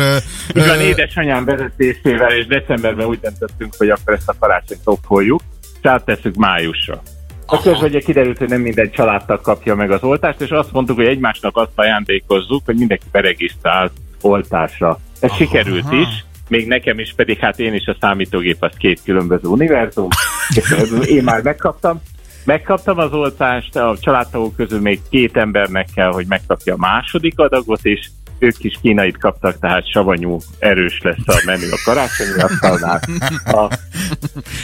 van, 0.55 0.79
ö, 0.79 0.81
édesanyám 0.81 1.45
vezetésével, 1.45 2.31
és 2.31 2.47
decemberben 2.47 3.07
úgy 3.07 3.21
döntöttünk, 3.21 3.75
hogy 3.79 3.89
akkor 3.89 4.15
ezt 4.15 4.29
a 4.29 4.35
karácsonyt 4.39 4.81
okkoljuk, 4.85 5.41
és 5.83 5.89
áttesszük 5.89 6.35
májusra. 6.35 7.03
A 7.51 7.61
közben 7.61 7.89
ugye 7.89 8.01
kiderült, 8.01 8.39
hogy 8.39 8.49
nem 8.49 8.61
minden 8.61 8.91
családtag 8.91 9.41
kapja 9.41 9.75
meg 9.75 9.91
az 9.91 10.03
oltást, 10.03 10.41
és 10.41 10.51
azt 10.51 10.73
mondtuk, 10.73 10.97
hogy 10.97 11.07
egymásnak 11.07 11.57
azt 11.57 11.73
ajándékozzuk, 11.75 12.63
hogy 12.65 12.77
mindenki 12.77 13.05
beregisztrál 13.13 13.91
oltásra. 14.21 14.99
Ez 15.21 15.33
sikerült 15.33 15.93
is, 15.93 16.25
még 16.49 16.67
nekem 16.67 16.99
is, 16.99 17.13
pedig 17.17 17.39
hát 17.39 17.59
én 17.59 17.75
is 17.75 17.87
a 17.87 17.97
számítógép 18.01 18.57
az 18.61 18.73
két 18.79 19.01
különböző 19.05 19.49
univerzum, 19.49 20.09
és 20.55 20.75
én 21.07 21.23
már 21.23 21.43
megkaptam. 21.43 22.01
Megkaptam 22.45 22.99
az 22.99 23.13
oltást, 23.13 23.77
a 23.77 23.97
családtagok 24.01 24.57
közül 24.57 24.81
még 24.81 25.01
két 25.11 25.37
embernek 25.37 25.89
kell, 25.95 26.11
hogy 26.11 26.27
megkapja 26.29 26.75
a 26.75 26.79
második 26.79 27.39
adagot, 27.39 27.85
és 27.85 28.09
ők 28.39 28.65
is 28.65 28.79
kínait 28.83 29.19
kaptak, 29.19 29.59
tehát 29.59 29.91
savanyú, 29.91 30.39
erős 30.59 31.01
lesz 31.03 31.27
a 31.27 31.43
menü 31.45 31.71
a 31.71 31.81
karácsonyi 31.85 32.41
asztalnál. 32.41 33.01
A, 33.45 33.73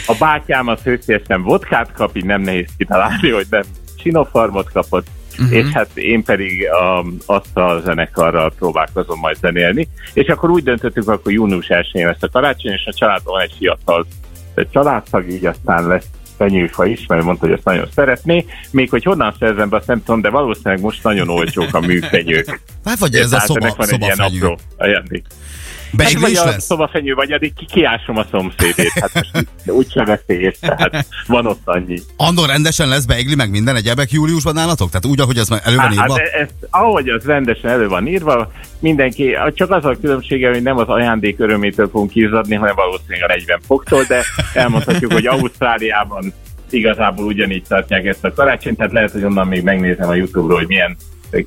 a 0.05 0.15
bátyám 0.19 0.67
az 0.67 0.81
hősiesen 0.81 1.41
vodkát 1.41 1.91
kap, 1.91 2.15
így 2.17 2.25
nem 2.25 2.41
nehéz 2.41 2.69
kitalálni, 2.77 3.29
hogy 3.29 3.47
nem 3.49 3.63
sinofarmot 3.99 4.71
kapott, 4.71 5.07
uh-huh. 5.31 5.57
és 5.57 5.67
hát 5.71 5.89
én 5.93 6.23
pedig 6.23 6.67
um, 6.81 7.17
azt 7.25 7.57
a 7.57 7.81
zenekarral 7.83 8.51
próbálkozom 8.57 9.19
majd 9.19 9.37
zenélni, 9.37 9.87
és 10.13 10.27
akkor 10.27 10.49
úgy 10.49 10.63
döntöttük, 10.63 11.07
akkor 11.07 11.31
június 11.31 11.65
1-én 11.69 12.05
lesz 12.05 12.23
a 12.23 12.29
karácsony, 12.29 12.71
és 12.71 12.85
a 12.85 12.93
családban 12.93 13.33
van 13.33 13.41
egy 13.41 13.55
fiatal 13.57 14.05
családtag, 14.71 15.29
így 15.29 15.45
aztán 15.45 15.87
lesz 15.87 16.07
fenyőfa 16.37 16.85
is, 16.85 17.05
mert 17.07 17.23
mondta, 17.23 17.45
hogy 17.45 17.55
ezt 17.55 17.65
nagyon 17.65 17.87
szeretné. 17.95 18.45
Még 18.71 18.89
hogy 18.89 19.03
honnan 19.03 19.35
szerzem 19.39 19.69
be, 19.69 19.77
azt 19.77 19.87
nem 19.87 20.03
tudom, 20.03 20.21
de 20.21 20.29
valószínűleg 20.29 20.81
most 20.81 21.03
nagyon 21.03 21.29
olcsók 21.29 21.73
a 21.73 21.79
műfenyők. 21.79 22.59
Hát 22.85 22.99
vagy 22.99 23.15
ez 23.15 23.31
a 23.31 23.39
szoba, 23.39 23.59
ennek 23.65 23.75
van 23.75 23.89
egy 23.89 24.01
ilyen 24.01 24.17
apró 24.17 24.57
ajándék. 24.77 25.25
Hát 25.97 26.05
Beigli 26.05 26.21
vagy 26.21 26.31
is 26.31 26.39
a 26.39 26.45
lesz? 26.45 26.65
szobafenyő, 26.65 27.13
vagy 27.13 27.31
addig 27.31 27.53
ki- 27.53 27.65
kiásom 27.65 28.17
a 28.17 28.25
szomszédét. 28.31 28.91
Hát 28.91 29.13
most 29.13 29.31
úgyse 29.65 30.03
veszélyes, 30.03 30.55
tehát 30.59 31.05
van 31.27 31.45
ott 31.45 31.61
annyi. 31.63 31.99
Andor 32.17 32.47
rendesen 32.47 32.87
lesz 32.87 33.05
beigli, 33.05 33.35
meg 33.35 33.49
minden 33.49 33.75
egyebek 33.75 34.11
júliusban 34.11 34.53
nálatok? 34.53 34.87
Tehát 34.87 35.05
úgy, 35.05 35.19
ahogy 35.19 35.39
már 35.49 35.61
elő 35.63 35.75
van 35.75 35.85
Hát, 35.85 35.93
írva? 35.93 36.19
hát 36.19 36.27
ez, 36.27 36.49
ahogy 36.69 37.09
az 37.09 37.23
rendesen 37.25 37.71
elő 37.71 37.87
van 37.87 38.07
írva, 38.07 38.51
mindenki, 38.79 39.35
csak 39.53 39.71
az 39.71 39.85
a 39.85 39.97
különbsége, 40.01 40.49
hogy 40.49 40.63
nem 40.63 40.77
az 40.77 40.87
ajándék 40.87 41.39
örömétől 41.39 41.89
fogunk 41.89 42.15
izzadni, 42.15 42.55
hanem 42.55 42.75
valószínűleg 42.75 43.29
a 43.29 43.33
40 43.33 43.59
foktól, 43.65 44.03
de 44.07 44.23
elmondhatjuk, 44.53 45.13
hogy 45.13 45.25
Ausztráliában 45.27 46.33
igazából 46.69 47.25
ugyanígy 47.25 47.63
tartják 47.67 48.05
ezt 48.05 48.23
a 48.23 48.33
karácsonyt, 48.33 48.77
tehát 48.77 48.91
lehet, 48.91 49.11
hogy 49.11 49.23
onnan 49.23 49.47
még 49.47 49.63
megnézem 49.63 50.09
a 50.09 50.15
Youtube-ról, 50.15 50.57
hogy 50.57 50.67
milyen 50.67 50.97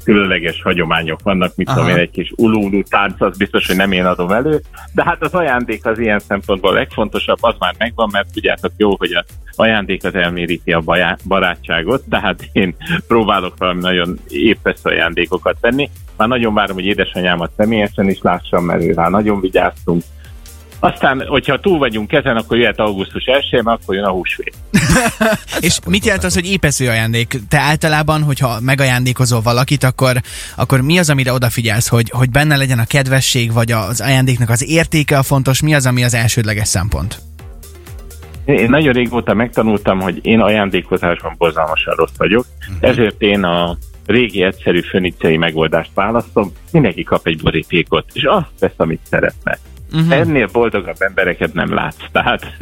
különleges 0.05 0.63
hagyományok 0.63 1.21
vannak, 1.23 1.53
mit 1.57 1.67
tudom 1.67 1.83
Aha. 1.85 1.93
én, 1.93 1.99
egy 1.99 2.11
kis 2.11 2.33
ulúlú 2.37 2.83
tánc, 2.83 3.21
az 3.21 3.37
biztos, 3.37 3.67
hogy 3.67 3.77
nem 3.77 3.93
én 3.93 4.05
adom 4.05 4.31
elő, 4.31 4.61
de 4.95 5.05
hát 5.05 5.23
az 5.23 5.35
ajándék 5.35 5.87
az 5.87 5.99
ilyen 5.99 6.19
szempontból 6.19 6.73
legfontosabb, 6.73 7.39
az 7.41 7.55
már 7.59 7.75
megvan, 7.79 8.09
mert 8.13 8.33
tudjátok 8.33 8.73
jó, 8.77 8.97
hogy 8.97 9.13
az 9.13 9.25
ajándék 9.57 10.05
az 10.05 10.15
elméríti 10.15 10.73
a 10.73 10.81
bajá- 10.81 11.27
barátságot, 11.29 12.03
tehát 12.11 12.49
én 12.53 12.75
próbálok 13.07 13.55
valami 13.59 13.81
nagyon 13.81 14.19
épesz 14.29 14.85
ajándékokat 14.85 15.57
venni. 15.61 15.91
Már 16.17 16.29
nagyon 16.29 16.55
várom, 16.55 16.75
hogy 16.75 16.85
édesanyámat 16.85 17.51
személyesen 17.57 18.09
is 18.09 18.21
lássam, 18.23 18.65
mert 18.65 18.83
ő 18.83 18.93
rá 18.93 19.09
nagyon 19.09 19.41
vigyáztunk. 19.41 20.03
Aztán, 20.81 21.27
hogyha 21.27 21.61
túl 21.61 21.79
vagyunk 21.79 22.13
ezen, 22.13 22.37
akkor 22.37 22.57
jöhet 22.57 22.79
augusztus 22.79 23.25
1 23.25 23.63
mert 23.63 23.81
akkor 23.83 23.95
jön 23.95 24.05
a 24.05 24.11
húsvét. 24.11 24.55
És 25.61 25.79
mit 25.87 26.05
jelent 26.05 26.25
az, 26.25 26.35
hogy 26.35 26.51
épesző 26.51 26.89
ajándék? 26.89 27.39
Te 27.49 27.59
általában, 27.59 28.23
hogyha 28.23 28.61
megajándékozol 28.61 29.41
valakit, 29.41 29.85
akkor, 29.85 30.17
akkor 30.57 30.81
mi 30.81 30.99
az, 30.99 31.11
amire 31.11 31.33
odafigyelsz, 31.33 31.89
hogy, 31.89 32.11
hogy 32.11 32.31
benne 32.31 32.57
legyen 32.57 32.79
a 32.79 32.85
kedvesség, 32.85 33.53
vagy 33.53 33.73
az 33.73 34.01
ajándéknak 34.01 34.51
az 34.51 34.69
értéke 34.69 35.19
a 35.19 35.23
fontos, 35.23 35.63
mi 35.63 35.75
az, 35.75 35.87
ami 35.87 36.05
az 36.05 36.15
elsődleges 36.15 36.69
szempont? 36.69 37.19
Én 38.45 38.71
nagyon 38.71 38.93
régóta 38.93 39.35
megtanultam, 39.35 40.01
hogy 40.01 40.19
én 40.23 40.41
ajándékozásban 40.41 41.35
borzalmasan 41.39 41.95
rossz 41.95 42.17
vagyok, 42.17 42.45
ezért 42.81 43.23
én 43.23 43.45
a 43.45 43.77
régi 44.07 44.43
egyszerű 44.43 44.81
fönicei 44.81 45.37
megoldást 45.37 45.91
választom, 45.95 46.53
mindenki 46.73 47.03
kap 47.03 47.27
egy 47.27 47.43
borítékot, 47.43 48.05
és 48.13 48.23
azt 48.23 48.51
vesz, 48.59 48.73
amit 48.77 49.01
szeretne. 49.11 49.59
Uh-huh. 49.93 50.13
Ennél 50.13 50.49
boldogabb 50.53 50.97
embereket 50.99 51.53
nem 51.53 51.75
látsz. 51.75 51.97
Tehát, 52.13 52.57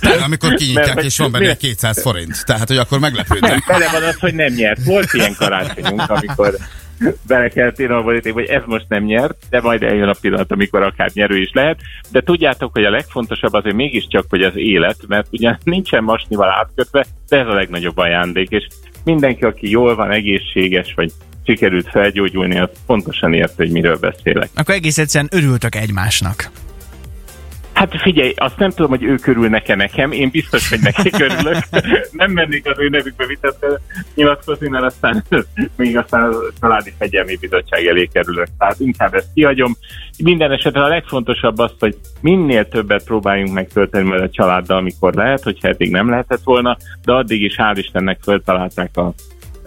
Tehát 0.00 0.20
amikor 0.20 0.54
kinyitják, 0.54 0.94
Mert- 0.94 1.06
és 1.06 1.18
van 1.18 1.30
benne 1.32 1.46
mert- 1.46 1.58
200 1.58 2.02
forint. 2.02 2.44
Tehát, 2.44 2.68
hogy 2.68 2.76
akkor 2.76 2.98
meglepődnek. 2.98 3.64
bele 3.66 3.88
van 3.92 4.02
az, 4.02 4.18
hogy 4.18 4.34
nem 4.34 4.52
nyert. 4.52 4.84
Volt 4.84 5.12
ilyen 5.12 5.34
karácsonyunk, 5.38 6.02
amikor 6.10 6.54
bele 7.26 7.48
kellett 7.48 7.80
írnom 7.80 7.98
a 7.98 8.02
borítékba, 8.02 8.40
hogy 8.40 8.48
ez 8.48 8.62
most 8.66 8.84
nem 8.88 9.04
nyert, 9.04 9.36
de 9.50 9.60
majd 9.60 9.82
eljön 9.82 10.08
a 10.08 10.14
pillanat, 10.20 10.50
amikor 10.52 10.82
akár 10.82 11.10
nyerő 11.12 11.40
is 11.40 11.50
lehet. 11.52 11.78
De 12.10 12.20
tudjátok, 12.20 12.72
hogy 12.72 12.84
a 12.84 12.90
legfontosabb 12.90 13.52
azért 13.52 13.74
mégiscsak, 13.76 14.24
hogy 14.28 14.42
az 14.42 14.52
élet, 14.54 14.96
mert 15.08 15.26
ugye 15.30 15.56
nincsen 15.64 16.04
masnival 16.04 16.50
átkötve, 16.50 17.04
de 17.28 17.38
ez 17.38 17.46
a 17.46 17.54
legnagyobb 17.54 17.98
ajándék, 17.98 18.48
és 18.50 18.66
mindenki, 19.04 19.44
aki 19.44 19.70
jól 19.70 19.94
van, 19.94 20.10
egészséges, 20.10 20.92
vagy 20.96 21.12
sikerült 21.46 21.88
felgyógyulni, 21.90 22.58
az 22.58 22.68
pontosan 22.86 23.32
érti, 23.32 23.54
hogy 23.56 23.70
miről 23.70 23.96
beszélek. 23.96 24.48
Akkor 24.54 24.74
egész 24.74 24.98
egyszerűen 24.98 25.30
örültök 25.32 25.74
egymásnak. 25.74 26.50
Hát 27.76 28.00
figyelj, 28.00 28.32
azt 28.36 28.58
nem 28.58 28.70
tudom, 28.70 28.90
hogy 28.90 29.02
ő 29.02 29.14
körül 29.14 29.48
neke 29.48 29.74
nekem, 29.74 30.12
én 30.12 30.30
biztos, 30.30 30.68
hogy 30.68 30.80
neki 30.80 31.10
körülök. 31.10 31.56
nem 32.12 32.30
mennék 32.30 32.66
az 32.66 32.78
ő 32.78 32.88
nevükbe 32.88 33.26
vitatni, 33.26 33.66
nyilatkozni, 34.14 34.68
mert 34.68 34.84
aztán 34.84 35.24
még 35.76 35.96
aztán 35.96 36.22
a 36.22 36.36
családi 36.60 36.92
fegyelmi 36.98 37.36
bizottság 37.36 37.86
elé 37.86 38.06
kerülök. 38.12 38.46
Tehát 38.58 38.80
inkább 38.80 39.14
ezt 39.14 39.28
kihagyom. 39.34 39.76
Minden 40.22 40.52
esetre 40.52 40.82
a 40.82 40.88
legfontosabb 40.88 41.58
az, 41.58 41.72
hogy 41.78 41.96
minél 42.20 42.68
többet 42.68 43.04
próbáljunk 43.04 43.52
megtölteni 43.52 44.12
a 44.12 44.30
családdal, 44.30 44.76
amikor 44.76 45.14
lehet, 45.14 45.42
hogyha 45.42 45.68
eddig 45.68 45.90
nem 45.90 46.10
lehetett 46.10 46.42
volna, 46.44 46.76
de 47.04 47.12
addig 47.12 47.42
is 47.42 47.54
hál' 47.58 47.76
Istennek 47.76 48.18
föltalálták 48.22 48.96
a 48.96 49.12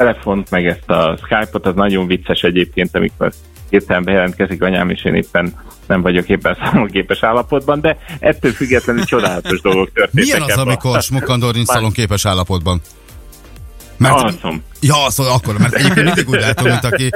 telefont, 0.04 0.50
meg 0.50 0.66
ezt 0.68 0.90
a 0.90 1.18
Skype-ot, 1.24 1.66
az 1.66 1.76
nagyon 1.76 2.08
vicces 2.08 2.42
egyébként, 2.44 2.96
amikor 2.96 3.32
hirtelen 3.70 4.04
bejelentkezik 4.04 4.64
anyám, 4.64 4.90
és 4.90 5.04
én 5.06 5.16
éppen 5.16 5.54
nem 5.88 6.02
vagyok 6.02 6.30
éppen 6.30 6.58
számolképes 6.64 7.24
állapotban, 7.24 7.82
de 7.82 7.98
ettől 8.20 8.52
függetlenül 8.52 9.04
csodálatos 9.04 9.62
dolgok 9.62 9.92
történtek. 9.94 10.24
Milyen 10.24 10.42
az, 10.42 10.50
ebben 10.50 10.68
a- 10.68 10.70
amikor 10.70 11.02
Smukandor 11.02 11.54
nincs 11.54 11.68
szalonképes 11.68 12.26
állapotban? 12.26 12.82
Mert, 14.00 14.14
Alszom. 14.14 14.64
ja, 14.80 15.06
az 15.06 15.20
akkor, 15.20 15.58
mert 15.58 15.74
egyébként 15.74 16.06
mindig 16.06 16.30
úgy 16.30 16.40
látom, 16.40 16.68
mint 16.68 16.84
aki, 16.84 17.10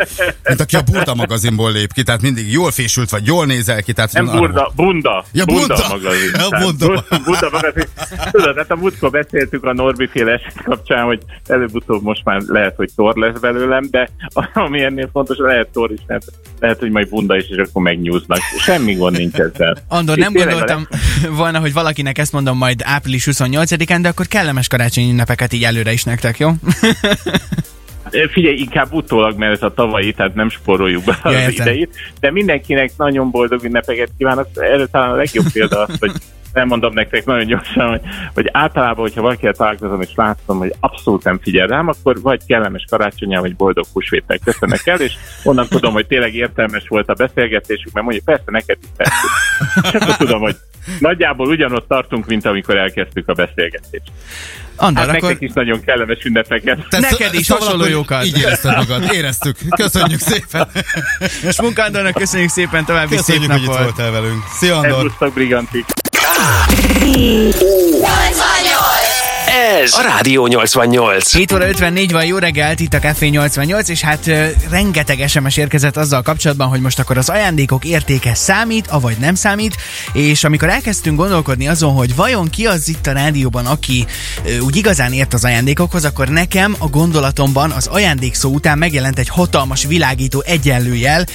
mint 0.47 0.59
aki 0.61 0.75
a 0.75 0.81
Burda 0.81 1.13
magazinból 1.15 1.71
lép 1.71 1.93
ki, 1.93 2.03
tehát 2.03 2.21
mindig 2.21 2.51
jól 2.51 2.71
fésült 2.71 3.09
vagy, 3.09 3.25
jól 3.25 3.45
nézel 3.45 3.81
ki, 3.83 3.93
tehát 3.93 4.11
Nem 4.13 4.25
burda, 4.25 4.71
bunda. 4.75 5.25
Ja, 5.31 5.45
bunda. 5.45 5.67
bunda. 5.75 5.87
magazin. 5.89 6.29
Ja, 6.33 6.59
bunda. 6.59 6.87
bu- 6.87 7.23
bunda 7.23 7.49
magazin. 7.51 7.83
Tudod, 8.31 8.57
hát 8.57 8.71
a 8.71 8.75
múltkor 8.75 9.09
beszéltük 9.09 9.63
a 9.63 9.73
Norbi 9.73 10.07
féle 10.11 10.31
eset 10.31 10.63
kapcsán, 10.63 11.05
hogy 11.05 11.19
előbb-utóbb 11.47 12.03
most 12.03 12.21
már 12.23 12.41
lehet, 12.47 12.75
hogy 12.75 12.89
tor 12.95 13.15
lesz 13.15 13.39
belőlem, 13.39 13.87
de 13.91 14.09
ami 14.53 14.81
ennél 14.83 15.09
fontos, 15.11 15.37
lehet 15.37 15.67
tor 15.73 15.91
is, 15.91 15.99
mert 16.07 16.25
lehet, 16.59 16.79
hogy 16.79 16.91
majd 16.91 17.09
bunda 17.09 17.37
is, 17.37 17.45
és 17.49 17.57
akkor 17.57 17.81
megnyúznak. 17.83 18.39
Semmi 18.59 18.93
gond 18.93 19.17
nincs 19.17 19.35
ezzel. 19.35 19.77
Andor, 19.87 20.17
nem 20.17 20.33
gondoltam 20.33 20.87
volna, 21.29 21.59
hogy 21.59 21.73
valakinek 21.73 22.17
ezt 22.17 22.31
mondom 22.31 22.57
majd 22.57 22.81
április 22.83 23.27
28-án, 23.31 23.97
de 24.01 24.07
akkor 24.09 24.27
kellemes 24.27 24.67
karácsonyi 24.67 25.09
ünnepeket 25.09 25.53
így 25.53 25.63
előre 25.63 25.91
is 25.91 26.03
nektek, 26.03 26.37
jó? 26.39 26.51
Figyelj, 28.31 28.57
inkább 28.57 28.93
utólag, 28.93 29.37
mert 29.37 29.51
ez 29.51 29.61
a 29.61 29.73
tavalyi, 29.73 30.13
tehát 30.13 30.35
nem 30.35 30.49
spóroljuk 30.49 31.03
be 31.03 31.19
Ja, 31.23 31.29
az 31.29 31.35
értem. 31.35 31.65
idejét, 31.65 31.95
de 32.19 32.31
mindenkinek 32.31 32.91
nagyon 32.97 33.31
boldog 33.31 33.63
ünnepeket 33.63 34.09
kívánok. 34.17 34.47
Erről 34.53 34.87
talán 34.87 35.11
a 35.11 35.15
legjobb 35.15 35.45
példa 35.53 35.79
az, 35.83 35.99
hogy 35.99 36.11
elmondom 36.53 36.93
nektek 36.93 37.25
nagyon 37.25 37.45
gyorsan, 37.45 37.89
hogy, 37.89 38.01
hogy 38.33 38.49
általában, 38.51 39.03
hogyha 39.03 39.21
valakivel 39.21 39.53
találkozom 39.53 40.01
és 40.01 40.11
látom, 40.15 40.57
hogy 40.57 40.73
abszolút 40.79 41.23
nem 41.23 41.39
figyel 41.41 41.67
rám, 41.67 41.87
akkor 41.87 42.21
vagy 42.21 42.41
kellemes 42.47 42.85
karácsonyá, 42.89 43.39
vagy 43.39 43.55
boldog 43.55 43.85
húsvétek 43.93 44.39
köszönnek 44.43 44.87
el, 44.87 44.99
és 44.99 45.13
onnan 45.43 45.67
tudom, 45.67 45.93
hogy 45.93 46.07
tényleg 46.07 46.35
értelmes 46.35 46.87
volt 46.87 47.09
a 47.09 47.13
beszélgetésük, 47.13 47.91
mert 47.91 48.05
mondja, 48.05 48.23
persze 48.25 48.51
neked 48.51 48.77
is 48.81 48.89
persze. 48.97 49.15
És 49.83 49.93
akkor 49.93 50.17
tudom, 50.17 50.41
hogy 50.41 50.55
nagyjából 50.99 51.47
ugyanott 51.47 51.87
tartunk, 51.87 52.25
mint 52.25 52.45
amikor 52.45 52.77
elkezdtük 52.77 53.27
a 53.29 53.33
beszélgetést. 53.33 54.03
Andor, 54.75 55.05
Hát 55.05 55.15
akkor 55.15 55.29
nektek 55.29 55.49
is 55.49 55.53
nagyon 55.53 55.81
kellemes 55.85 56.23
ünnepeket. 56.23 56.85
Te 56.89 56.99
Neked 56.99 57.33
is 57.33 57.45
szóval 57.45 57.63
hasonló 57.67 57.85
jókat. 57.87 58.25
Így 58.25 58.37
érezted 58.37 58.75
magad, 58.75 59.13
éreztük. 59.13 59.57
Köszönjük 59.69 60.19
szépen. 60.19 60.67
Smunk 61.51 61.77
Andornak 61.79 62.13
köszönjük 62.13 62.49
szépen, 62.49 62.85
további 62.85 63.17
szép 63.17 63.25
Köszönjük, 63.25 63.51
hogy 63.51 63.61
itt 63.61 63.67
napot. 63.67 63.83
voltál 63.83 64.11
velünk. 64.11 64.43
Szia, 64.59 64.75
Andor. 64.75 64.91
Elhúztak 64.91 65.33
brigantik. 65.33 65.85
Ez 69.63 69.93
a 69.93 70.01
Rádió 70.01 70.47
88. 70.47 71.31
7 71.33 71.51
óra 71.51 71.67
54 71.67 72.11
van, 72.11 72.25
jó 72.25 72.37
reggelt, 72.37 72.79
itt 72.79 72.93
a 72.93 72.99
Café 72.99 73.27
88, 73.27 73.89
és 73.89 74.01
hát 74.01 74.27
ö, 74.27 74.47
rengeteg 74.69 75.27
SMS 75.27 75.57
érkezett 75.57 75.97
azzal 75.97 76.21
kapcsolatban, 76.21 76.67
hogy 76.67 76.81
most 76.81 76.99
akkor 76.99 77.17
az 77.17 77.29
ajándékok 77.29 77.85
értéke 77.85 78.33
számít, 78.35 78.87
avagy 78.87 79.17
nem 79.17 79.35
számít, 79.35 79.75
és 80.13 80.43
amikor 80.43 80.69
elkezdtünk 80.69 81.17
gondolkodni 81.17 81.67
azon, 81.67 81.93
hogy 81.93 82.15
vajon 82.15 82.49
ki 82.49 82.65
az 82.65 82.87
itt 82.87 83.07
a 83.07 83.11
rádióban, 83.11 83.65
aki 83.65 84.05
ö, 84.45 84.57
úgy 84.57 84.75
igazán 84.75 85.13
ért 85.13 85.33
az 85.33 85.43
ajándékokhoz, 85.43 86.05
akkor 86.05 86.27
nekem 86.27 86.75
a 86.77 86.87
gondolatomban 86.87 87.71
az 87.71 87.87
ajándék 87.87 88.33
szó 88.33 88.49
után 88.49 88.77
megjelent 88.77 89.19
egy 89.19 89.29
hatalmas 89.29 89.85
világító 89.85 90.43
egyenlőjel 90.45 91.25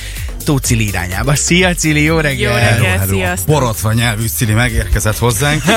Tóth 0.45 0.67
Cili 0.67 0.87
irányába. 0.87 1.35
Szia 1.35 1.75
Cili, 1.75 2.03
jó 2.03 2.19
reggel! 2.19 2.53
Jó 2.53 2.87
reggel! 2.87 3.37
Borotva 3.47 3.93
nyelvű 3.93 4.27
Cili 4.37 4.53
megérkezett 4.53 5.19
hozzánk. 5.19 5.63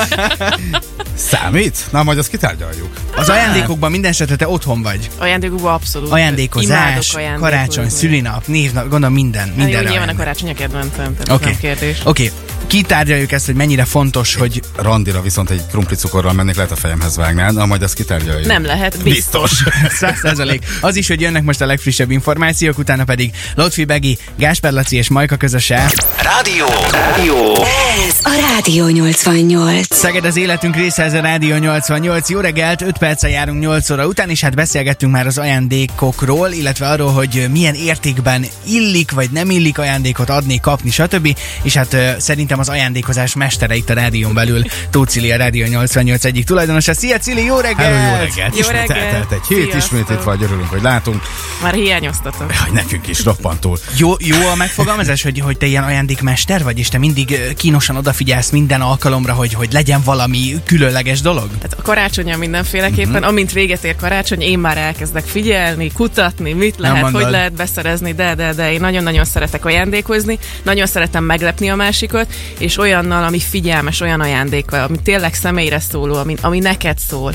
Számít? 1.16 1.78
Na, 1.92 2.04
majd 2.04 2.18
azt 2.18 2.30
kitárgyaljuk. 2.42 2.94
Az 3.16 3.30
ajándékokban 3.30 3.92
minden 3.92 4.12
esetre 4.12 4.36
te 4.36 4.48
otthon 4.48 4.82
vagy. 4.82 5.10
Ajándékokban 5.18 5.74
abszolút. 5.74 6.12
Ajándékozás, 6.12 7.18
karácsony, 7.40 7.90
szülinap, 7.90 8.48
névnap, 8.48 8.90
gondolom 8.90 9.14
minden, 9.14 9.54
Na, 9.56 9.64
minden. 9.64 9.84
Nyilván 9.84 10.10
a 10.10 10.16
karácsony 10.16 10.50
a 10.50 10.54
kedvencem, 10.54 11.16
tehát 11.18 11.20
Oké, 11.22 11.34
okay. 11.34 11.52
nem 11.52 11.60
kérdés. 11.60 12.02
Oké, 12.04 12.26
okay. 12.26 12.38
kitárgyaljuk 12.68 13.32
ezt, 13.32 13.46
hogy 13.46 13.56
mennyire 13.56 13.86
fontos, 13.86 14.36
hogy 14.36 14.62
Randira 14.76 15.22
viszont 15.22 15.50
egy 15.50 15.62
krumpli 15.70 15.96
cukorral 15.96 16.34
mennék, 16.34 16.56
lehet 16.56 16.72
a 16.72 16.76
fejemhez 16.76 17.16
vágnál, 17.16 17.52
na 17.52 17.66
majd 17.66 17.82
azt 17.82 17.94
kitárgyaljuk. 17.94 18.48
Nem 18.48 18.66
lehet, 18.66 19.04
biztos. 19.04 19.52
száz 20.00 20.20
százalék. 20.20 20.66
Az 20.82 20.96
is, 20.96 21.08
hogy 21.08 21.22
jönnek 21.22 21.44
most 21.44 21.62
a 21.62 21.66
legfrissebb 21.66 22.12
információk, 22.12 22.78
utána 22.78 23.04
pedig 23.04 23.32
Lotfi 23.56 23.86
Begi, 23.86 24.18
Gáspár 24.38 24.72
Laci 24.72 24.96
és 24.96 25.10
Majka 25.10 25.36
közöse. 25.36 25.92
Rádió. 26.22 26.66
Rádió. 26.92 27.66
Ez 28.08 28.11
a 28.24 28.30
Rádió 28.36 28.88
88. 28.88 29.96
Szeged 29.96 30.26
az 30.26 30.36
életünk 30.36 30.76
része, 30.76 31.04
ez 31.04 31.14
a 31.14 31.22
Rádió 31.22 31.56
88. 31.56 32.30
Jó 32.30 32.40
reggelt, 32.40 32.82
5 32.82 32.98
perccel 32.98 33.30
járunk 33.30 33.62
8 33.62 33.90
óra 33.90 34.06
után, 34.08 34.30
és 34.30 34.42
hát 34.42 34.56
beszélgettünk 34.56 35.12
már 35.12 35.28
az 35.28 35.38
ajándékokról, 35.38 36.50
illetve 36.52 36.88
arról, 36.88 37.12
hogy 37.12 37.48
milyen 37.52 37.74
értékben 37.74 38.46
illik, 38.64 39.12
vagy 39.12 39.30
nem 39.32 39.50
illik 39.50 39.78
ajándékot 39.78 40.30
adni, 40.30 40.60
kapni, 40.60 40.90
stb. 40.90 41.38
És 41.62 41.74
hát 41.74 41.98
szerintem 42.18 42.60
az 42.60 42.70
ajándékozás 42.70 43.36
mestere 43.36 43.76
itt 43.76 43.90
a 43.90 43.94
rádión 43.94 44.34
belül, 44.34 44.64
Tóth 44.90 45.12
Cili, 45.12 45.32
a 45.32 45.38
Rádió 45.38 45.66
88 45.66 46.26
egyik 46.26 46.46
tulajdonosa. 46.46 46.94
Szia 46.94 47.18
Cili, 47.18 47.46
jó 47.46 47.60
reggelt! 47.60 47.96
Hello, 47.96 48.16
jó 48.16 48.24
reggelt! 48.24 48.54
Jó 48.54 48.60
Ismét 48.60 48.88
reggelt! 48.88 49.00
eltelt 49.00 49.32
egy 49.32 49.48
hét, 49.48 49.72
Sziasztok! 49.72 50.00
ismét 50.00 50.10
itt 50.10 50.24
vagy, 50.24 50.44
örülünk, 50.44 50.70
hogy 50.70 50.82
látunk. 50.82 51.22
Már 51.62 51.74
hiányoztatok. 51.74 52.54
Jaj, 52.54 52.70
nekünk 52.74 53.08
is 53.08 53.24
roppantul. 53.24 53.78
Jó, 53.98 54.14
jó 54.20 54.48
a 54.48 54.56
megfogalmazás, 54.56 55.22
hogy, 55.22 55.40
hogy 55.40 55.58
te 55.58 55.66
ilyen 55.66 55.84
ajándékmester 55.84 56.64
vagy, 56.64 56.80
és 56.80 56.88
te 56.88 56.98
mindig 56.98 57.54
kínosan 57.58 57.96
odafigyelsz 58.12 58.50
minden 58.50 58.82
alkalomra, 58.82 59.34
hogy, 59.34 59.54
hogy 59.54 59.72
legyen 59.72 60.02
valami 60.06 60.54
különleges 60.66 61.22
dolog? 61.22 61.48
Tehát 61.48 61.74
a 61.78 61.82
karácsonyan 61.82 62.40
mindenféleképpen, 62.40 63.14
uh-huh. 63.14 63.28
amint 63.28 63.52
véget 63.52 63.84
ér 63.84 63.96
karácsony, 63.96 64.42
én 64.42 64.60
már 64.60 64.78
elkezdek 64.78 65.24
figyelni, 65.24 65.92
kutatni, 65.92 66.54
mit 66.54 66.78
lehet, 66.78 67.10
hogy 67.10 67.30
lehet 67.30 67.54
beszerezni, 67.54 68.14
de, 68.14 68.36
de, 68.36 68.54
de 68.54 68.72
én 68.72 68.80
nagyon-nagyon 68.80 69.26
szeretek 69.26 69.66
ajándékozni, 69.66 70.40
nagyon 70.64 70.86
szeretem 70.86 71.24
meglepni 71.24 71.70
a 71.70 71.76
másikat, 71.76 72.34
és 72.58 72.78
olyannal, 72.78 73.24
ami 73.24 73.40
figyelmes, 73.40 74.02
olyan 74.02 74.20
ajándékkal, 74.20 74.84
ami 74.84 74.98
tényleg 75.04 75.34
személyre 75.34 75.80
szóló, 75.80 76.16
ami, 76.16 76.36
ami 76.42 76.60
neked 76.60 76.98
szól. 76.98 77.34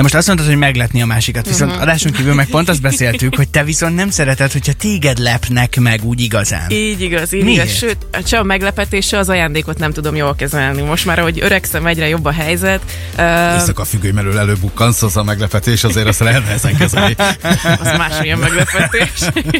De 0.00 0.06
most 0.06 0.18
azt 0.18 0.26
mondtad, 0.26 0.48
hogy 0.48 0.58
meglepni 0.58 1.02
a 1.02 1.06
másikat, 1.06 1.46
viszont 1.46 1.70
Mhm. 1.72 1.80
adáson 1.80 2.12
kívül 2.12 2.34
meg 2.34 2.46
pont 2.46 2.68
azt 2.68 2.80
beszéltük, 2.80 3.36
hogy 3.36 3.48
te 3.48 3.64
viszont 3.64 3.94
nem 3.94 4.10
szereted, 4.10 4.52
hogyha 4.52 4.72
téged 4.72 5.18
lepnek 5.18 5.80
meg 5.80 6.04
úgy 6.04 6.20
igazán. 6.20 6.70
Így 6.70 7.00
igaz, 7.00 7.32
így 7.32 7.44
Miért? 7.44 7.64
igaz. 7.64 7.76
Sőt, 7.76 7.96
se 8.26 8.38
a 8.38 8.42
meglepetés, 8.42 9.06
se 9.06 9.18
az 9.18 9.28
ajándékot 9.28 9.78
nem 9.78 9.92
tudom 9.92 10.16
jól 10.16 10.34
kezelni. 10.34 10.82
Most 10.82 11.04
már, 11.04 11.18
ahogy 11.18 11.40
öregszem, 11.42 11.86
egyre 11.86 12.08
jobb 12.08 12.24
a 12.24 12.32
helyzet. 12.32 12.80
Uh, 13.18 13.52
Éjszaka 13.54 13.84
függöny 13.84 14.14
mellől 14.14 14.38
előbukkansz, 14.38 15.02
az 15.02 15.16
a 15.16 15.22
meglepetés, 15.22 15.84
azért 15.84 16.06
azt 16.06 16.20
lehet 16.20 16.44
nehezen 16.44 16.76
kezelni. 16.76 17.16
az 17.82 17.96
másmilyen 17.96 18.38
meglepetés. 18.38 19.10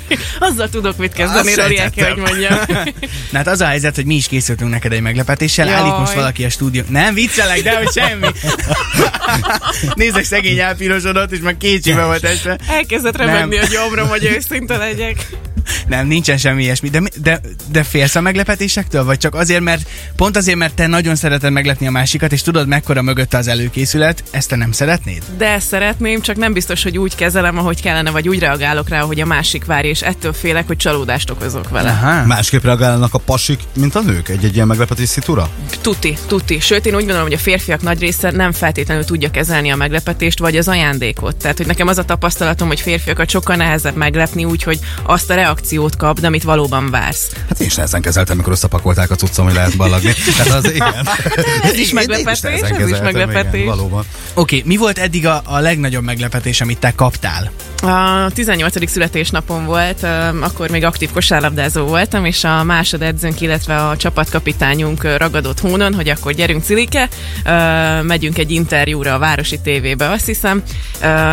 Azzal 0.39 0.69
tudok 0.69 0.97
mit 0.97 1.13
kezdeni, 1.13 1.51
sejtettem. 1.53 2.09
hogy 2.11 2.17
mondjam. 2.23 2.59
Na 3.31 3.39
hát 3.39 3.47
az 3.47 3.61
a 3.61 3.67
helyzet, 3.67 3.95
hogy 3.95 4.05
mi 4.07 4.15
is 4.15 4.27
készültünk 4.29 4.71
neked 4.71 4.93
egy 4.93 5.01
meglepetéssel. 5.01 5.67
Jaj. 5.67 5.75
Állít 5.77 5.99
most 5.99 6.13
valaki 6.15 6.45
a 6.45 6.51
stúdió. 6.51 6.83
Nem, 6.89 7.15
viccelek, 7.15 7.63
de 7.63 7.77
hogy 7.77 7.91
semmi. 7.93 8.27
Nézzek 9.95 10.25
szegény 10.31 10.59
elpirosodott, 10.59 11.33
és 11.33 11.39
már 11.39 11.57
kétségbe 11.57 12.05
volt 12.05 12.25
este. 12.25 12.59
Elkezdett 12.69 13.17
Nem. 13.17 13.27
remegni 13.27 13.59
a 13.59 13.65
gyomrom, 13.65 14.09
hogy 14.09 14.25
őszinte 14.25 14.77
legyek. 14.77 15.27
Nem, 15.89 16.07
nincsen 16.07 16.37
semmi 16.37 16.63
ilyesmi. 16.63 16.89
De, 16.89 17.01
mi- 17.01 17.09
de, 17.23 17.41
de 17.73 17.83
félsz 17.83 18.15
a 18.15 18.21
meglepetésektől? 18.21 19.05
Vagy 19.05 19.19
csak 19.19 19.35
azért, 19.35 19.61
mert 19.61 19.89
pont 20.17 20.37
azért, 20.37 20.59
mert 20.59 20.75
te 20.75 20.87
nagyon 20.87 21.17
szereted 21.17 21.53
meglepni 21.53 21.87
a 21.87 21.91
másikat, 21.91 22.33
és 22.33 22.43
tudod, 22.43 22.69
mekkora 22.69 23.03
mögötte 23.03 23.39
az 23.39 23.49
előkészület, 23.49 24.23
ezt 24.31 24.49
te 24.49 24.57
nem 24.57 24.73
szeretnéd? 24.73 25.23
De 25.39 25.59
szeretném, 25.59 26.21
csak 26.21 26.37
nem 26.37 26.53
biztos, 26.53 26.83
hogy 26.83 26.99
úgy 26.99 27.15
kezelem, 27.15 27.59
ahogy 27.59 27.81
kellene, 27.83 28.11
vagy 28.11 28.29
úgy 28.29 28.39
reagálok 28.39 28.89
rá, 28.89 29.01
hogy 29.01 29.21
a 29.21 29.27
másik 29.27 29.65
várja, 29.65 29.91
és 29.91 30.03
ettől 30.03 30.33
félek, 30.33 30.67
hogy 30.67 30.77
csalódást 30.77 31.31
okozok 31.31 31.69
vele. 31.69 31.91
Aha. 31.91 32.27
Másképp 32.27 32.65
reagálnak 32.65 33.15
a 33.15 33.19
pasik, 33.19 33.61
mint 33.77 33.95
a 33.95 34.01
nők 34.01 34.29
egy-egy 34.29 34.55
ilyen 34.55 34.67
meglepetés 34.67 35.09
szitúra? 35.09 35.51
Tuti, 35.81 36.17
tuti. 36.27 36.61
Sőt, 36.61 36.87
én 36.87 36.93
úgy 36.95 36.99
gondolom, 36.99 37.23
hogy 37.23 37.33
a 37.33 37.39
férfiak 37.39 37.83
nagy 37.83 38.01
része 38.01 38.31
nem 38.31 38.53
feltétlenül 38.53 39.05
tudja 39.05 39.31
kezelni 39.31 39.71
a 39.71 39.77
meglepetést, 39.77 40.39
vagy 40.39 40.57
az 40.57 40.69
ajándékot. 40.69 41.37
Tehát, 41.37 41.57
hogy 41.57 41.67
nekem 41.67 41.89
az 41.89 41.99
a 41.99 42.05
tapasztalatom, 42.05 42.69
hogy 42.69 42.81
férfiakat 42.81 43.29
sokkal 43.31 43.57
nehezebb 43.57 43.97
meglepni, 43.97 44.45
úgy, 44.45 44.63
hogy 44.63 44.79
azt 45.03 45.31
a 45.31 45.35
reakciót 45.35 45.60
kapd, 45.97 46.25
amit 46.25 46.43
valóban 46.43 46.91
vársz. 46.91 47.33
Hát 47.49 47.61
én 47.61 47.67
is 47.67 47.75
nehezen 47.75 48.01
kezeltem, 48.01 48.35
amikor 48.35 48.53
összepakolták 48.53 49.11
a 49.11 49.15
cuccom, 49.15 49.45
hogy 49.45 49.55
lehet 49.55 49.77
ballagni. 49.77 50.13
Tehát 50.37 50.53
az 50.53 50.73
igen. 50.73 51.09
Ez 51.63 51.75
is 51.75 51.93
meglepetés, 51.93 52.43
ez 52.61 52.89
is 52.89 53.01
meglepetés. 53.01 53.65
Valóban. 53.65 54.05
Oké, 54.35 54.57
okay, 54.57 54.63
mi 54.65 54.77
volt 54.77 54.99
eddig 54.99 55.27
a, 55.27 55.43
a 55.45 55.59
legnagyobb 55.59 56.05
meglepetés, 56.05 56.61
amit 56.61 56.79
te 56.79 56.93
kaptál? 56.95 57.51
A 57.83 58.31
18. 58.35 58.91
születésnapom 58.91 59.65
volt, 59.65 60.07
akkor 60.41 60.71
még 60.71 60.85
aktív 60.85 61.11
kosárlabdázó 61.13 61.85
voltam, 61.85 62.25
és 62.25 62.45
a 62.45 62.65
másodedzőnk, 62.65 63.41
illetve 63.41 63.77
a 63.77 63.97
csapatkapitányunk 63.97 65.17
ragadott 65.17 65.61
hónon, 65.61 65.95
hogy 65.95 66.09
akkor 66.09 66.33
gyerünk 66.33 66.63
Cilike, 66.63 67.09
megyünk 68.03 68.39
egy 68.39 68.51
interjúra 68.51 69.15
a 69.15 69.19
Városi 69.19 69.59
tévébe, 69.61 70.11
azt 70.11 70.27
hiszem, 70.27 70.63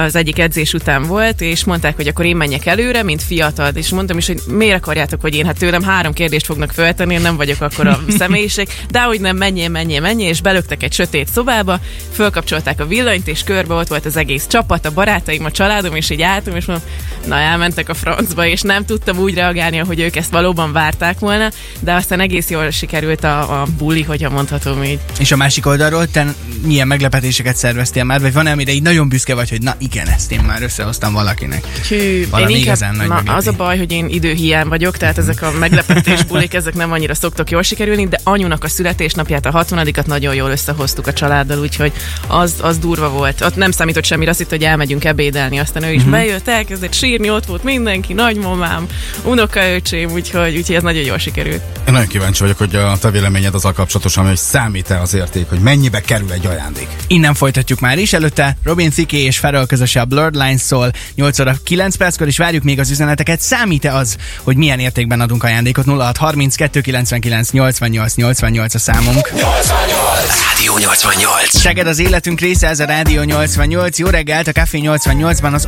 az 0.05 0.15
egyik 0.15 0.39
edzés 0.39 0.73
után 0.73 1.03
volt, 1.03 1.41
és 1.41 1.63
mondták, 1.63 1.95
hogy 1.95 2.07
akkor 2.07 2.25
én 2.25 2.35
menjek 2.35 2.65
előre, 2.65 3.03
mint 3.03 3.23
fiatal, 3.23 3.71
és 3.73 3.89
mondtam 3.89 4.17
is, 4.17 4.27
hogy 4.27 4.39
miért 4.47 4.77
akarjátok, 4.77 5.21
hogy 5.21 5.35
én, 5.35 5.45
hát 5.45 5.57
tőlem 5.57 5.83
három 5.83 6.13
kérdést 6.13 6.45
fognak 6.45 6.71
föltenni, 6.71 7.13
én 7.13 7.21
nem 7.21 7.35
vagyok 7.35 7.61
akkor 7.61 7.87
a 7.87 7.99
személyiség, 8.19 8.67
de 8.89 9.01
hogy 9.01 9.21
nem, 9.21 9.37
menjél, 9.37 9.69
menjél, 9.69 10.01
menjél, 10.01 10.29
és 10.29 10.41
belöktek 10.41 10.83
egy 10.83 10.93
sötét 10.93 11.27
szobába, 11.27 11.79
fölkapcsolták 12.11 12.79
a 12.79 12.85
villanyt, 12.85 13.27
és 13.27 13.43
körbe 13.43 13.73
ott 13.73 13.87
volt 13.87 14.05
az 14.05 14.17
egész 14.17 14.47
csapat, 14.47 14.85
a 14.85 14.91
barátaim, 14.91 15.45
a 15.45 15.51
családom, 15.51 15.95
és 15.95 16.09
így 16.09 16.21
álltam, 16.37 16.55
és 16.55 16.65
mondom, 16.65 16.85
na 17.25 17.35
elmentek 17.35 17.89
a 17.89 17.93
francba, 17.93 18.45
és 18.45 18.61
nem 18.61 18.85
tudtam 18.85 19.17
úgy 19.17 19.33
reagálni, 19.33 19.77
hogy 19.77 19.99
ők 19.99 20.15
ezt 20.15 20.31
valóban 20.31 20.71
várták 20.71 21.19
volna, 21.19 21.51
de 21.79 21.93
aztán 21.93 22.19
egész 22.19 22.49
jól 22.49 22.69
sikerült 22.69 23.23
a, 23.23 23.61
a 23.61 23.67
buli, 23.77 24.01
hogyha 24.01 24.29
mondhatom 24.29 24.83
így. 24.83 24.99
És 25.19 25.31
a 25.31 25.35
másik 25.35 25.65
oldalról 25.65 26.07
te 26.07 26.33
milyen 26.61 26.87
meglepetéseket 26.87 27.55
szerveztél 27.55 28.03
már, 28.03 28.21
vagy 28.21 28.33
van 28.33 28.45
amire 28.45 28.71
így 28.71 28.81
nagyon 28.81 29.09
büszke 29.09 29.35
vagy, 29.35 29.49
hogy 29.49 29.61
na 29.61 29.75
igen, 29.77 30.07
ezt 30.07 30.31
én 30.31 30.39
már 30.39 30.61
összehoztam 30.61 31.13
valakinek. 31.13 31.65
Hű, 31.87 32.29
Valami 32.29 32.53
én 32.53 32.59
igazán 32.59 32.95
nagy 32.95 33.07
na, 33.07 33.21
az 33.25 33.47
a 33.47 33.51
baj, 33.51 33.77
hogy 33.77 33.91
én 33.91 34.07
időhiány 34.09 34.67
vagyok, 34.67 34.97
tehát 34.97 35.17
ezek 35.17 35.41
a 35.41 35.51
meglepetés 35.59 36.23
bulik, 36.23 36.53
ezek 36.53 36.73
nem 36.73 36.91
annyira 36.91 37.15
szoktak 37.15 37.49
jól 37.49 37.61
sikerülni, 37.61 38.07
de 38.07 38.19
anyunak 38.23 38.63
a 38.63 38.67
születésnapját, 38.67 39.45
a 39.45 39.51
60 39.51 39.87
nagyon 40.05 40.35
jól 40.35 40.49
összehoztuk 40.49 41.07
a 41.07 41.13
családdal, 41.13 41.59
úgyhogy 41.59 41.91
az, 42.27 42.53
az 42.61 42.77
durva 42.77 43.09
volt. 43.09 43.41
Ott 43.41 43.55
nem 43.55 43.71
számított 43.71 44.03
semmire, 44.03 44.29
azt 44.29 44.39
hitt, 44.39 44.49
hogy 44.49 44.63
elmegyünk 44.63 45.05
ebédelni, 45.05 45.59
aztán 45.59 45.83
ő 45.83 45.91
is 45.91 45.97
uh-huh. 45.97 46.11
Bejött, 46.27 46.47
elkezdett 46.47 46.93
sírni, 46.93 47.29
ott 47.29 47.45
volt 47.45 47.63
mindenki, 47.63 48.13
nagymamám, 48.13 48.85
unokaöcsém, 49.23 50.11
úgyhogy, 50.11 50.57
úgyhogy 50.57 50.75
ez 50.75 50.83
nagyon 50.83 51.03
jól 51.03 51.17
sikerült. 51.17 51.61
Én 51.87 51.93
nagyon 51.93 52.07
kíváncsi 52.07 52.41
vagyok, 52.41 52.57
hogy 52.57 52.75
a 52.75 52.97
te 52.97 53.11
véleményed 53.11 53.53
azzal 53.53 53.73
kapcsolatosan, 53.73 54.27
hogy 54.27 54.37
számít-e 54.37 55.01
az 55.01 55.13
érték, 55.13 55.49
hogy 55.49 55.59
mennyibe 55.59 56.01
kerül 56.01 56.31
egy 56.31 56.45
ajándék. 56.45 56.87
Innen 57.07 57.33
folytatjuk 57.33 57.79
már 57.79 57.97
is, 57.97 58.13
előtte 58.13 58.57
Robin 58.63 58.89
Thicke 58.89 59.17
és 59.17 59.39
Pharrell 59.39 59.65
közöse 59.65 60.01
a 60.01 60.05
Blurred 60.05 60.35
Lines 60.35 60.61
szól 60.61 60.91
8 61.15 61.39
óra 61.39 61.55
9 61.63 61.95
perckor, 61.95 62.27
és 62.27 62.37
várjuk 62.37 62.63
még 62.63 62.79
az 62.79 62.91
üzeneteket. 62.91 63.39
Számít-e 63.39 63.95
az, 63.95 64.17
hogy 64.43 64.57
milyen 64.57 64.79
értékben 64.79 65.21
adunk 65.21 65.43
ajándékot? 65.43 65.85
0630 65.85 66.55
299 66.55 67.51
88 67.51 68.15
88 68.15 68.73
a 68.73 68.79
számunk. 68.79 69.31
88! 69.33 70.47
Rádió 70.57 70.77
88! 70.77 71.59
Seged 71.59 71.87
az 71.87 71.99
életünk 71.99 72.39
része, 72.39 72.67
ez 72.67 72.79
a 72.79 72.85
Rádió 72.85 73.21
88. 73.21 73.99
Jó 73.99 74.07
reggelt, 74.07 74.47
a 74.47 74.51
Café 74.51 74.79
88-ban 74.83 75.53
az 75.53 75.65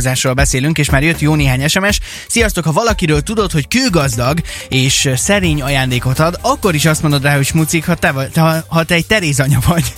ajándékozásról 0.00 0.32
beszélünk, 0.32 0.78
és 0.78 0.90
már 0.90 1.02
jött 1.02 1.20
jó 1.20 1.34
néhány 1.34 1.68
SMS. 1.68 2.00
Sziasztok, 2.28 2.64
ha 2.64 2.72
valakiről 2.72 3.20
tudod, 3.20 3.52
hogy 3.52 3.68
kőgazdag 3.68 4.40
és 4.68 5.10
szerény 5.16 5.62
ajándékot 5.62 6.18
ad, 6.18 6.38
akkor 6.40 6.74
is 6.74 6.84
azt 6.84 7.02
mondod 7.02 7.22
rá, 7.22 7.36
hogy 7.36 7.46
smucik, 7.46 7.86
ha 7.86 7.94
te, 7.94 8.14
ha, 8.34 8.64
ha 8.68 8.84
te 8.84 8.94
egy 8.94 9.06
Teréz 9.06 9.42
vagy. 9.66 9.94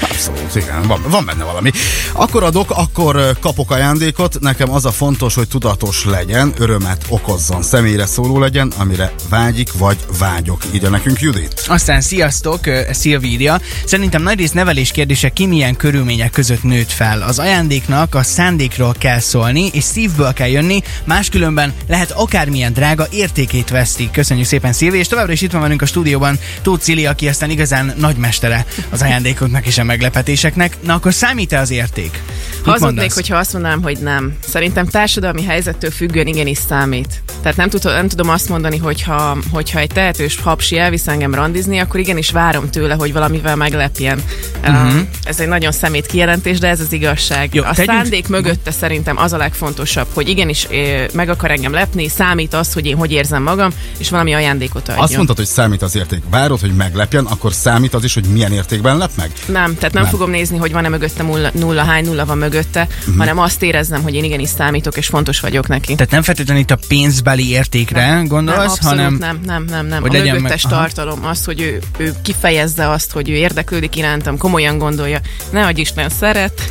Abszolút, 0.00 0.54
igen, 0.54 0.82
van, 0.86 1.02
van 1.08 1.24
benne 1.24 1.44
valami. 1.44 1.70
Akkor 2.12 2.42
adok, 2.42 2.70
akkor 2.70 3.36
kapok 3.40 3.70
ajándékot. 3.70 4.40
Nekem 4.40 4.70
az 4.70 4.84
a 4.84 4.90
fontos, 4.90 5.34
hogy 5.34 5.48
tudatos 5.48 6.04
legyen, 6.04 6.54
örömet 6.58 7.04
okozzon, 7.08 7.62
személyre 7.62 8.06
szóló 8.06 8.38
legyen, 8.38 8.72
amire 8.78 9.12
vágyik 9.28 9.72
vagy 9.72 9.96
vágyok. 10.18 10.62
Ide 10.70 10.88
nekünk 10.88 11.20
Judit. 11.20 11.64
Aztán 11.66 12.00
sziasztok, 12.00 12.60
Szilvi 12.90 13.28
írja. 13.28 13.60
Szerintem 13.84 14.22
nagyrészt 14.22 14.54
nevelés 14.54 14.90
kérdése 14.90 15.28
ki 15.28 15.46
milyen 15.46 15.76
körülmények 15.76 16.30
között 16.30 16.62
nőtt 16.62 16.92
fel. 16.92 17.22
Az 17.22 17.38
ajándéknak 17.38 18.14
a 18.14 18.22
szándékról 18.22 18.94
kell 18.98 19.18
szólni, 19.18 19.70
és 19.72 19.84
szívből 19.84 20.32
kell 20.32 20.48
jönni, 20.48 20.82
máskülönben 21.04 21.72
lehet 21.88 22.10
akármilyen 22.10 22.72
drága 22.72 23.06
értékét 23.10 23.70
veszti. 23.70 24.10
Köszönjük 24.12 24.46
szépen 24.46 24.72
Szilvi, 24.72 24.98
és 24.98 25.06
továbbra 25.06 25.32
is 25.32 25.40
itt 25.40 25.52
van 25.52 25.60
velünk 25.60 25.82
a 25.82 25.86
stúdióban 25.86 26.38
Tóth 26.62 26.82
Cili, 26.82 27.06
aki 27.06 27.28
aztán 27.28 27.50
igazán 27.50 27.94
nagymestere 27.96 28.66
az 28.90 29.02
ajándékoknak 29.02 29.66
és 29.66 29.78
a 29.84 29.86
meglepetéseknek. 29.86 30.76
Na 30.80 30.94
akkor 30.94 31.14
számít-e 31.14 31.58
az 31.58 31.70
érték? 31.70 32.22
Hazudnék, 32.64 33.12
hogyha 33.12 33.36
azt 33.36 33.52
mondanám, 33.52 33.82
hogy 33.82 33.98
nem. 33.98 34.34
Szerintem 34.40 34.86
társadalmi 34.86 35.44
helyzettől 35.44 35.90
függően 35.90 36.26
igenis 36.26 36.58
számít. 36.58 37.22
Tehát 37.42 37.56
nem, 37.56 37.68
tud, 37.68 37.84
nem 37.84 38.08
tudom 38.08 38.28
azt 38.28 38.48
mondani, 38.48 38.78
hogyha, 38.78 39.38
hogyha 39.52 39.78
egy 39.78 39.90
tehetős 39.90 40.40
hapsi 40.40 40.78
elvisz 40.78 41.06
engem 41.06 41.34
randizni, 41.34 41.78
akkor 41.78 42.00
igenis 42.00 42.30
várom 42.30 42.70
tőle, 42.70 42.94
hogy 42.94 43.12
valamivel 43.12 43.56
meglepjen. 43.56 44.22
Uh-huh. 44.68 45.00
Ez 45.24 45.40
egy 45.40 45.48
nagyon 45.48 45.72
szemét 45.72 46.06
kijelentés, 46.06 46.58
de 46.58 46.68
ez 46.68 46.80
az 46.80 46.92
igazság. 46.92 47.54
Jó, 47.54 47.62
a 47.62 47.70
tegyünk- 47.74 47.98
szándék 47.98 48.28
mögötte 48.28 48.70
szerintem 48.70 49.16
az 49.18 49.32
a 49.32 49.36
legfontosabb, 49.36 50.06
hogy 50.12 50.28
igenis 50.28 50.64
eh, 50.64 51.04
meg 51.12 51.28
akar 51.28 51.50
engem 51.50 51.72
lepni, 51.72 52.08
számít 52.08 52.54
az, 52.54 52.72
hogy 52.72 52.86
én 52.86 52.96
hogy 52.96 53.12
érzem 53.12 53.42
magam, 53.42 53.70
és 53.98 54.10
valami 54.10 54.34
ajándékot 54.34 54.88
adjon. 54.88 55.04
Azt 55.04 55.14
mondtad, 55.16 55.36
hogy 55.36 55.46
számít 55.46 55.82
az 55.82 55.96
érték. 55.96 56.22
Várod, 56.30 56.60
hogy 56.60 56.74
meglepjen, 56.74 57.24
akkor 57.24 57.52
számít 57.52 57.94
az 57.94 58.04
is, 58.04 58.14
hogy 58.14 58.24
milyen 58.24 58.52
értékben 58.52 58.96
lep 58.96 59.10
meg? 59.16 59.30
Nem, 59.46 59.74
tehát 59.74 59.80
nem, 59.80 59.90
Nem. 59.92 60.02
nem 60.02 60.10
fogom 60.10 60.30
nézni, 60.30 60.56
hogy 60.56 60.72
van-e 60.72 60.88
mögötte 60.88 61.22
nulla, 61.22 61.50
nulla 61.54 61.82
hány 61.82 62.04
nulla 62.04 62.24
van 62.24 62.38
mögötte, 62.38 62.88
uh-huh. 63.00 63.16
hanem 63.16 63.38
azt 63.38 63.62
érezzem, 63.62 64.02
hogy 64.02 64.14
én 64.14 64.24
igenis 64.24 64.48
számítok, 64.48 64.96
és 64.96 65.06
fontos 65.06 65.40
vagyok 65.40 65.68
neki. 65.68 65.94
Tehát 65.94 66.10
nem 66.10 66.22
feltétlenül 66.22 66.62
itt 66.62 66.70
a 66.70 66.78
pénzbeli 66.88 67.50
értékre 67.50 68.22
gondolsz, 68.26 68.56
nem, 68.58 68.68
abszolút 68.68 68.98
hanem... 68.98 69.14
nem, 69.14 69.40
nem, 69.46 69.64
nem, 69.64 69.86
nem. 69.86 70.00
hogy 70.02 70.16
a 70.16 70.22
mögöttes 70.22 70.62
meg- 70.62 70.72
tartalom, 70.72 71.24
az, 71.26 71.44
hogy 71.44 71.60
ő, 71.60 71.78
ő 71.96 72.14
kifejezze 72.22 72.90
azt, 72.90 73.12
hogy 73.12 73.30
ő 73.30 73.34
érdeklődik 73.34 73.96
irántam, 73.96 74.38
komolyan 74.54 74.78
gondolja. 74.78 75.20
Ne 75.50 75.66
adj 75.66 75.80
Isten, 75.80 76.08
szeret. 76.08 76.62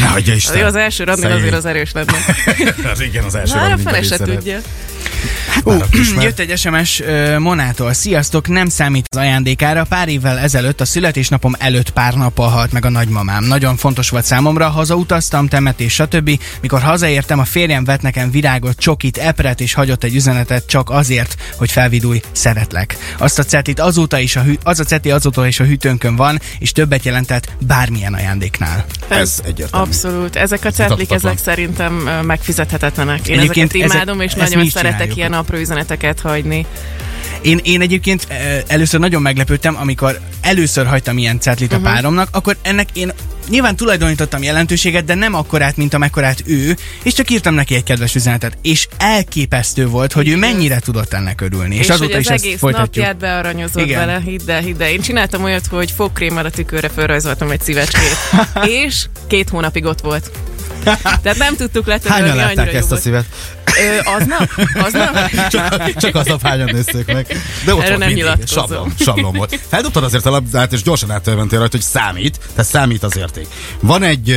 Ne 0.00 0.06
hagyja 0.06 0.34
Isten. 0.34 0.64
Az 0.72 0.74
első 0.74 1.04
radnél 1.04 1.32
azért 1.32 1.54
az 1.54 1.64
erős 1.64 1.92
lenne. 1.92 2.12
az 2.92 3.00
igen, 3.00 3.24
az 3.24 3.34
első 3.34 3.54
Na, 3.54 3.72
a 3.72 3.78
fele 3.78 4.02
se 4.02 4.16
tudja. 4.16 4.58
A 5.64 5.88
kismer. 5.90 6.24
Jött 6.24 6.38
egy 6.38 6.58
SMS 6.58 7.00
uh, 7.00 7.38
Monától. 7.38 7.92
Sziasztok, 7.92 8.48
nem 8.48 8.68
számít 8.68 9.06
az 9.10 9.16
ajándékára. 9.18 9.84
Pár 9.84 10.08
évvel 10.08 10.38
ezelőtt, 10.38 10.80
a 10.80 10.84
születésnapom 10.84 11.54
előtt 11.58 11.90
pár 11.90 12.14
nappal 12.14 12.48
halt 12.48 12.72
meg 12.72 12.84
a 12.84 12.88
nagymamám. 12.88 13.44
Nagyon 13.44 13.76
fontos 13.76 14.08
volt 14.08 14.24
számomra, 14.24 14.68
hazautaztam, 14.68 15.48
temetés, 15.48 15.92
stb. 15.94 16.40
Mikor 16.60 16.80
hazaértem, 16.80 17.38
a 17.38 17.44
férjem 17.44 17.84
vett 17.84 18.00
nekem 18.02 18.30
virágot, 18.30 18.78
csokit, 18.78 19.16
epret 19.16 19.60
és 19.60 19.74
hagyott 19.74 20.04
egy 20.04 20.14
üzenetet 20.14 20.66
csak 20.66 20.90
azért, 20.90 21.36
hogy 21.56 21.70
felvidulj, 21.70 22.20
szeretlek. 22.32 22.96
Azt 23.18 23.38
a 23.38 23.42
cetit 23.42 23.80
azóta 23.80 24.18
is 24.18 24.36
a 24.36 24.42
hű, 24.42 24.54
az 24.62 24.80
a 24.80 24.84
ceti 24.84 25.10
azóta 25.10 25.46
is 25.46 25.60
a 25.60 25.64
hűtőnkön 25.64 26.16
van, 26.16 26.40
és 26.58 26.72
többet 26.72 27.04
jelentett 27.04 27.48
bármilyen 27.66 28.14
ajándéknál. 28.14 28.84
Ez 29.08 29.40
egyértelmű. 29.44 29.86
Abszolút. 29.86 30.36
Ezek 30.36 30.64
a 30.64 30.70
cetlik, 30.70 31.10
ezek 31.12 31.38
szerintem 31.38 31.94
megfizethetetlenek. 32.26 33.28
Én 33.28 33.38
Egyébként 33.38 33.68
ezeket 33.70 33.90
ezek- 33.90 34.02
imádom, 34.02 34.20
és 34.20 34.32
ezt 34.32 34.40
mi 34.40 34.48
nagyon 34.48 34.64
is 34.64 34.72
szeretek 34.96 35.16
ilyen 35.16 35.32
apró 35.32 35.58
üzeneteket 35.58 36.20
hagyni. 36.20 36.66
Én, 37.42 37.60
én 37.62 37.80
egyébként 37.80 38.24
eh, 38.28 38.62
először 38.66 39.00
nagyon 39.00 39.22
meglepődtem, 39.22 39.76
amikor 39.76 40.20
először 40.40 40.86
hagytam 40.86 41.18
ilyen 41.18 41.40
cetlit 41.40 41.72
Mhm. 41.76 41.84
a 41.86 41.90
páromnak, 41.90 42.28
akkor 42.32 42.56
ennek 42.62 42.88
én 42.92 43.12
nyilván 43.48 43.76
tulajdonítottam 43.76 44.42
jelentőséget, 44.42 45.04
de 45.04 45.14
nem 45.14 45.34
akkorát, 45.34 45.76
mint 45.76 45.94
amekkorát 45.94 46.42
ő, 46.46 46.76
és 47.02 47.12
csak 47.12 47.30
írtam 47.30 47.54
neki 47.54 47.74
egy 47.74 47.82
kedves 47.82 48.14
üzenetet. 48.14 48.58
És 48.62 48.88
elképesztő 48.98 49.86
volt, 49.86 50.12
hogy 50.12 50.28
ő 50.28 50.36
mennyire 50.36 50.78
tudott 50.78 51.12
ennek 51.12 51.40
örülni. 51.40 51.74
És, 51.74 51.80
És, 51.80 51.88
azóta 51.88 52.12
hogy 52.12 52.20
is 52.20 52.26
az 52.26 52.32
ezt 52.32 52.44
egész 52.44 52.58
folytatjuk. 52.58 52.94
napját 53.04 53.16
bearanyozott 53.16 53.84
Igen. 53.84 54.06
vele, 54.06 54.20
hidd 54.24 54.50
el, 54.50 54.60
hidd 54.60 54.82
el. 54.82 54.88
Én 54.90 55.00
csináltam 55.00 55.42
olyat, 55.42 55.66
hogy 55.66 55.90
fogkrémmel 55.90 56.44
a 56.44 56.50
tükörre 56.50 56.88
felrajzoltam 56.88 57.50
egy 57.50 57.60
szívecskét. 57.60 58.16
és 58.84 59.04
két 59.26 59.48
hónapig 59.48 59.84
ott 59.84 60.00
volt. 60.00 60.30
Tehát 61.22 61.38
nem 61.38 61.56
tudtuk 61.56 61.86
letörölni, 61.86 62.28
Hányan 62.28 62.36
látták 62.46 62.74
ezt 62.74 62.92
a 62.92 62.96
szívet? 62.96 63.24
Ö, 63.80 64.10
aznap? 64.16 64.48
Aznap? 64.74 65.30
Csak, 65.48 65.92
csak 65.94 66.14
aznap 66.14 66.42
hányan 66.42 66.70
nézték 66.72 67.06
meg. 67.06 67.26
De 67.64 67.74
ott 67.74 67.80
Erre 67.80 67.88
volt 67.88 67.98
nem 67.98 68.12
mindig. 68.12 68.46
Sablon, 68.46 68.92
sablon 68.98 69.32
volt. 69.32 69.60
Feldobtad 69.68 70.04
azért 70.04 70.26
a 70.26 70.30
labdát, 70.30 70.72
és 70.72 70.82
gyorsan 70.82 71.10
átmentél 71.10 71.58
rajta, 71.58 71.76
hogy 71.76 71.86
számít, 71.86 72.38
tehát 72.54 72.70
számít 72.70 73.02
az 73.02 73.16
érték. 73.16 73.46
Van 73.80 74.02
egy 74.02 74.36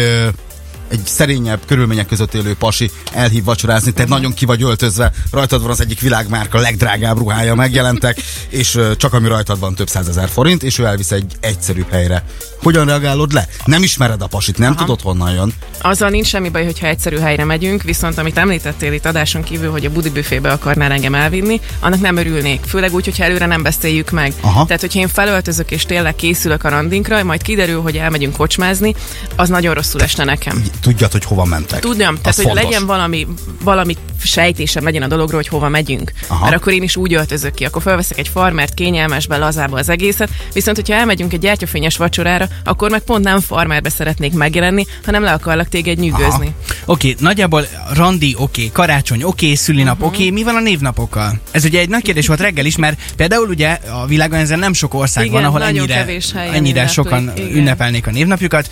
egy 0.89 1.02
szerényebb 1.06 1.60
körülmények 1.65 2.08
között 2.08 2.34
élő 2.34 2.56
pasi 2.56 2.91
elhív 3.13 3.43
vacsorázni, 3.43 3.91
te 3.91 4.06
nagyon 4.08 4.34
ki 4.34 4.45
vagy 4.45 4.63
öltözve, 4.63 5.12
rajtad 5.32 5.62
van 5.62 5.69
az 5.69 5.82
egyik 5.82 5.99
világmárka 5.99 6.60
legdrágább 6.60 7.17
ruhája, 7.17 7.56
megjelentek, 7.56 8.21
és 8.49 8.80
csak 8.97 9.13
ami 9.13 9.28
rajtad 9.28 9.60
van 9.60 9.75
több 9.75 9.88
százezer 9.88 10.30
forint, 10.30 10.63
és 10.63 10.78
ő 10.78 10.86
elvisz 10.86 11.12
egy 11.12 11.34
egyszerűbb 11.39 11.89
helyre. 11.89 12.23
Hogyan 12.63 12.86
reagálod 12.86 13.34
le? 13.34 13.47
Nem 13.65 13.84
ismered 13.84 14.21
a 14.21 14.28
pasit, 14.28 14.58
nem 14.58 14.71
Aha. 14.71 14.80
tudod 14.80 15.02
honnan 15.02 15.32
jön. 15.34 15.54
Azzal 15.82 16.10
nincs 16.10 16.28
semmi 16.28 16.49
baj, 16.49 16.63
hogyha 16.63 16.88
egyszerű 16.88 17.17
helyre 17.17 17.45
megyünk, 17.45 17.84
viszont 17.84 18.17
amit 18.17 18.38
említettél 18.38 18.93
itt 18.93 19.06
adáson 19.06 19.43
kívül, 19.43 19.71
hogy 19.71 19.86
a 19.86 19.89
budi 19.89 20.10
büfébe 20.10 20.52
akarnál 20.52 20.91
engem 20.91 21.15
elvinni, 21.15 21.62
annak 21.80 22.02
nem 22.02 22.17
örülnék. 22.17 22.62
Főleg 22.65 22.93
úgy, 22.93 23.06
hogyha 23.06 23.23
előre 23.23 23.45
nem 23.45 23.63
beszéljük 23.63 24.12
meg. 24.12 24.34
Aha. 24.41 24.65
Tehát, 24.65 24.82
hogyha 24.82 24.99
én 24.99 25.08
felöltözök 25.08 25.71
és 25.71 25.86
tényleg 25.86 26.15
készülök 26.15 26.63
a 26.63 26.69
randinkra, 26.69 27.23
majd 27.23 27.41
kiderül, 27.41 27.82
hogy 27.82 27.97
elmegyünk 27.97 28.38
kocsmázni, 28.38 28.95
az 29.36 29.49
nagyon 29.49 29.73
rosszul 29.73 30.02
esne 30.02 30.23
nekem. 30.23 30.63
Tudjad, 30.82 31.12
hogy 31.12 31.24
hova 31.26 31.46
mentek. 31.46 31.80
Tudjam, 31.80 32.15
tehát 32.15 32.36
hogy 32.36 32.46
fontos. 32.46 32.63
legyen 32.63 32.86
valami, 32.86 33.28
valami 33.63 33.96
sejtésem 34.24 34.84
legyen 34.84 35.02
a 35.02 35.08
dologról, 35.08 35.39
hogy 35.39 35.48
hova 35.48 35.70
megyünk. 35.70 36.12
Aha. 36.28 36.34
Aha. 36.39 36.50
Mert 36.50 36.62
akkor 36.62 36.74
én 36.74 36.84
is 36.84 36.96
úgy 36.96 37.13
öltözök 37.13 37.54
ki, 37.54 37.65
akkor 37.65 37.82
felveszek 37.82 38.18
egy 38.18 38.28
farmert, 38.28 38.74
kényelmesbe, 38.74 39.38
lazába 39.38 39.78
az 39.78 39.89
egészet, 39.89 40.30
viszont 40.54 40.76
hogyha 40.78 40.94
elmegyünk 40.94 41.34
egy 41.34 41.39
gyertyafényes 41.39 41.98
vacsorára, 41.98 42.48
akkor 42.63 42.89
meg 42.89 43.02
pont 43.02 43.24
nem 43.24 43.39
farmerbe 43.39 43.89
szeretnék 43.89 44.34
megjelenni, 44.34 44.86
hanem 45.06 45.24
le 45.24 45.32
akarlak 45.32 45.70
téged 45.70 45.98
nyűgözni. 45.98 46.54
Oké, 46.86 47.15
nagyjából 47.20 47.68
randi 47.94 48.36
oké, 48.38 48.70
karácsony 48.74 49.24
oké, 49.24 49.54
szülinap 49.56 49.98
Mhm. 49.98 50.08
oké, 50.08 50.30
mi 50.30 50.44
van 50.44 50.56
a 50.56 50.60
névnapokkal? 50.60 51.39
Ez 51.52 51.65
ugye 51.65 51.80
egy 51.80 51.89
nagy 51.89 52.02
kérdés 52.04 52.28
volt 52.28 52.39
reggel 52.39 52.65
is, 52.65 52.78
mert 52.78 53.00
például 53.15 53.48
ugye 53.50 53.78
a 53.92 54.06
világon 54.06 54.39
ezen 54.39 54.60
nem 54.60 54.74
sok 54.74 54.94
ország 54.94 55.26
Igen, 55.26 55.36
van, 55.36 55.46
ahol 55.50 55.63
ennyire, 55.63 56.06
ennyire 56.34 56.58
ünneplik, 56.58 56.89
sokan 56.89 57.32
igen. 57.36 57.56
ünnepelnék 57.56 58.08
a 58.08 58.12
névnapjukat. 58.12 58.70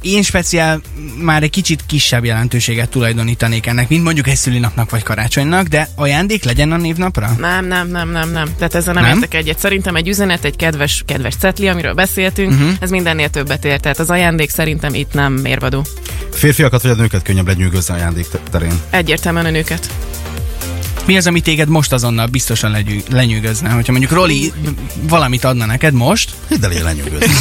Én 0.00 0.22
speciál 0.22 0.80
már 1.26 1.42
egy 1.42 1.50
kicsit 1.50 1.82
kisebb 1.86 2.24
jelentőséget 2.24 2.88
tulajdonítanék 2.88 3.66
ennek, 3.66 3.88
mint 3.88 4.04
mondjuk 4.04 4.28
egy 4.28 4.36
szülinapnak 4.36 4.90
vagy 4.90 5.02
karácsonynak, 5.02 5.66
de 5.66 5.88
ajándék 5.94 6.44
legyen 6.44 6.72
a 6.72 6.76
névnapra? 6.76 7.34
Nem, 7.38 7.66
nem, 7.66 7.88
nem, 7.88 8.08
nem, 8.10 8.30
nem. 8.30 8.48
Tehát 8.58 8.74
ezzel 8.74 8.94
nem, 8.94 9.02
Nem? 9.02 9.12
nem? 9.12 9.22
értek 9.22 9.40
egyet. 9.40 9.58
Szerintem 9.58 9.96
egy 9.96 10.08
üzenet, 10.08 10.44
egy 10.44 10.56
kedves, 10.56 11.02
kedves 11.06 11.36
cetli, 11.36 11.68
amiről 11.68 11.94
beszéltünk, 11.94 12.52
uh-huh. 12.52 12.70
ez 12.80 12.90
mindennél 12.90 13.28
többet 13.28 13.64
ér. 13.64 13.80
Tehát 13.80 13.98
az 13.98 14.10
ajándék 14.10 14.50
szerintem 14.50 14.94
itt 14.94 15.12
nem 15.12 15.32
mérvadó. 15.32 15.84
Férfiakat 16.32 16.82
vagy 16.82 16.90
a 16.90 16.94
nőket 16.94 17.22
könnyebb 17.22 17.46
lenyűgözni 17.46 17.94
ajándék 17.94 18.26
terén. 18.50 18.80
Egyértelműen 18.90 19.46
a 19.46 19.50
nőket. 19.50 19.88
Mi 21.06 21.16
az, 21.16 21.26
ami 21.26 21.40
téged 21.40 21.68
most 21.68 21.92
azonnal 21.92 22.26
biztosan 22.26 22.70
legyű, 22.70 23.00
lenyűgözne? 23.10 23.70
Hogyha 23.70 23.92
mondjuk 23.92 24.12
Roli 24.12 24.52
valamit 25.00 25.44
adna 25.44 25.66
neked 25.66 25.94
most, 25.94 26.30
Hidd 26.48 26.64
el, 26.64 26.82
lenyűgözni. 26.82 27.34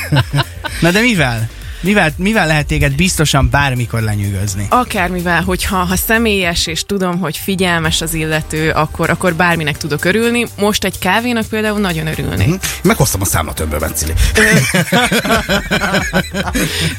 na 0.80 0.90
de 0.90 1.00
mivel? 1.00 1.48
Mivel, 1.80 2.12
mivel 2.16 2.46
lehet 2.46 2.66
téged 2.66 2.94
biztosan 2.94 3.50
bármikor 3.50 4.00
lenyűgözni? 4.00 4.66
Akármivel, 4.70 5.42
hogyha 5.42 5.76
ha 5.76 5.96
személyes, 5.96 6.66
és 6.66 6.84
tudom, 6.86 7.18
hogy 7.18 7.36
figyelmes 7.36 8.00
az 8.00 8.14
illető, 8.14 8.70
akkor, 8.70 9.10
akkor 9.10 9.34
bárminek 9.34 9.76
tudok 9.76 10.04
örülni. 10.04 10.46
Most 10.56 10.84
egy 10.84 10.98
kávénak 10.98 11.46
például 11.46 11.78
nagyon 11.78 12.06
örülnék. 12.06 12.54
Meghoztam 12.82 13.20
a 13.20 13.24
számlatömből, 13.24 13.78
Bencili. 13.78 14.12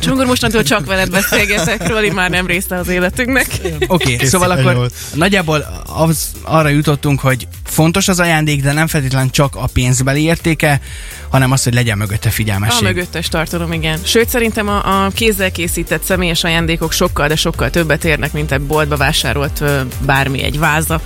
Csongor 0.01 0.25
mostantól 0.25 0.63
csak 0.63 0.85
veled 0.85 1.09
beszélgetek, 1.09 1.87
Roli 1.87 2.09
már 2.09 2.29
nem 2.29 2.45
része 2.45 2.75
az 2.75 2.87
életünknek. 2.87 3.47
Oké, 3.87 4.13
okay, 4.13 4.27
szóval 4.27 4.51
akkor 4.51 4.75
volt. 4.75 4.93
nagyjából 5.13 5.83
az, 5.95 6.31
arra 6.41 6.69
jutottunk, 6.69 7.19
hogy 7.19 7.47
fontos 7.65 8.07
az 8.07 8.19
ajándék, 8.19 8.61
de 8.61 8.71
nem 8.71 8.87
feltétlenül 8.87 9.29
csak 9.29 9.55
a 9.55 9.67
pénzbeli 9.73 10.23
értéke, 10.23 10.81
hanem 11.29 11.51
az, 11.51 11.63
hogy 11.63 11.73
legyen 11.73 11.97
mögötte 11.97 12.27
A 12.27 12.31
figyelmesség. 12.31 12.83
mögöttes 12.83 13.27
tartalom, 13.27 13.73
igen. 13.73 13.99
Sőt, 14.03 14.29
szerintem 14.29 14.68
a, 14.69 15.05
a 15.05 15.09
kézzel 15.09 15.51
készített 15.51 16.03
személyes 16.03 16.43
ajándékok 16.43 16.91
sokkal, 16.91 17.27
de 17.27 17.35
sokkal 17.35 17.69
többet 17.69 18.05
érnek, 18.05 18.33
mint 18.33 18.51
egy 18.51 18.61
boltba 18.61 18.97
vásárolt 18.97 19.63
bármi, 20.05 20.43
egy 20.43 20.59
váza. 20.59 21.01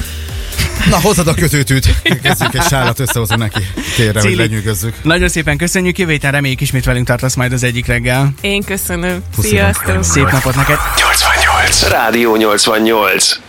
Na, 0.90 1.00
hozzad 1.00 1.28
a 1.28 1.34
kötőtűt. 1.34 2.02
Kezdjük 2.22 2.54
egy 2.54 2.64
sálat 2.64 3.00
összehozni 3.00 3.36
neki. 3.36 3.62
Hogy 3.96 4.22
Cili. 4.22 4.36
lenyűgözzük. 4.36 4.96
Nagyon 5.02 5.30
szépen 5.30 5.58
köszönjük, 5.58 5.98
jövő 5.98 6.12
héten 6.12 6.32
reméljük 6.32 6.62
ismét 6.62 6.86
velünk 6.86 7.08
tartasz 7.08 7.36
majd 7.36 7.54
az 7.54 7.64
egyik 7.64 7.86
reggel. 7.86 8.34
Én 8.42 8.64
köszönöm. 8.64 9.24
Sziasztok! 9.42 10.04
Szép 10.04 10.32
napot 10.32 10.56
neked! 10.56 10.78
88. 10.98 11.88
Rádió 11.90 12.36
88. 12.36 13.40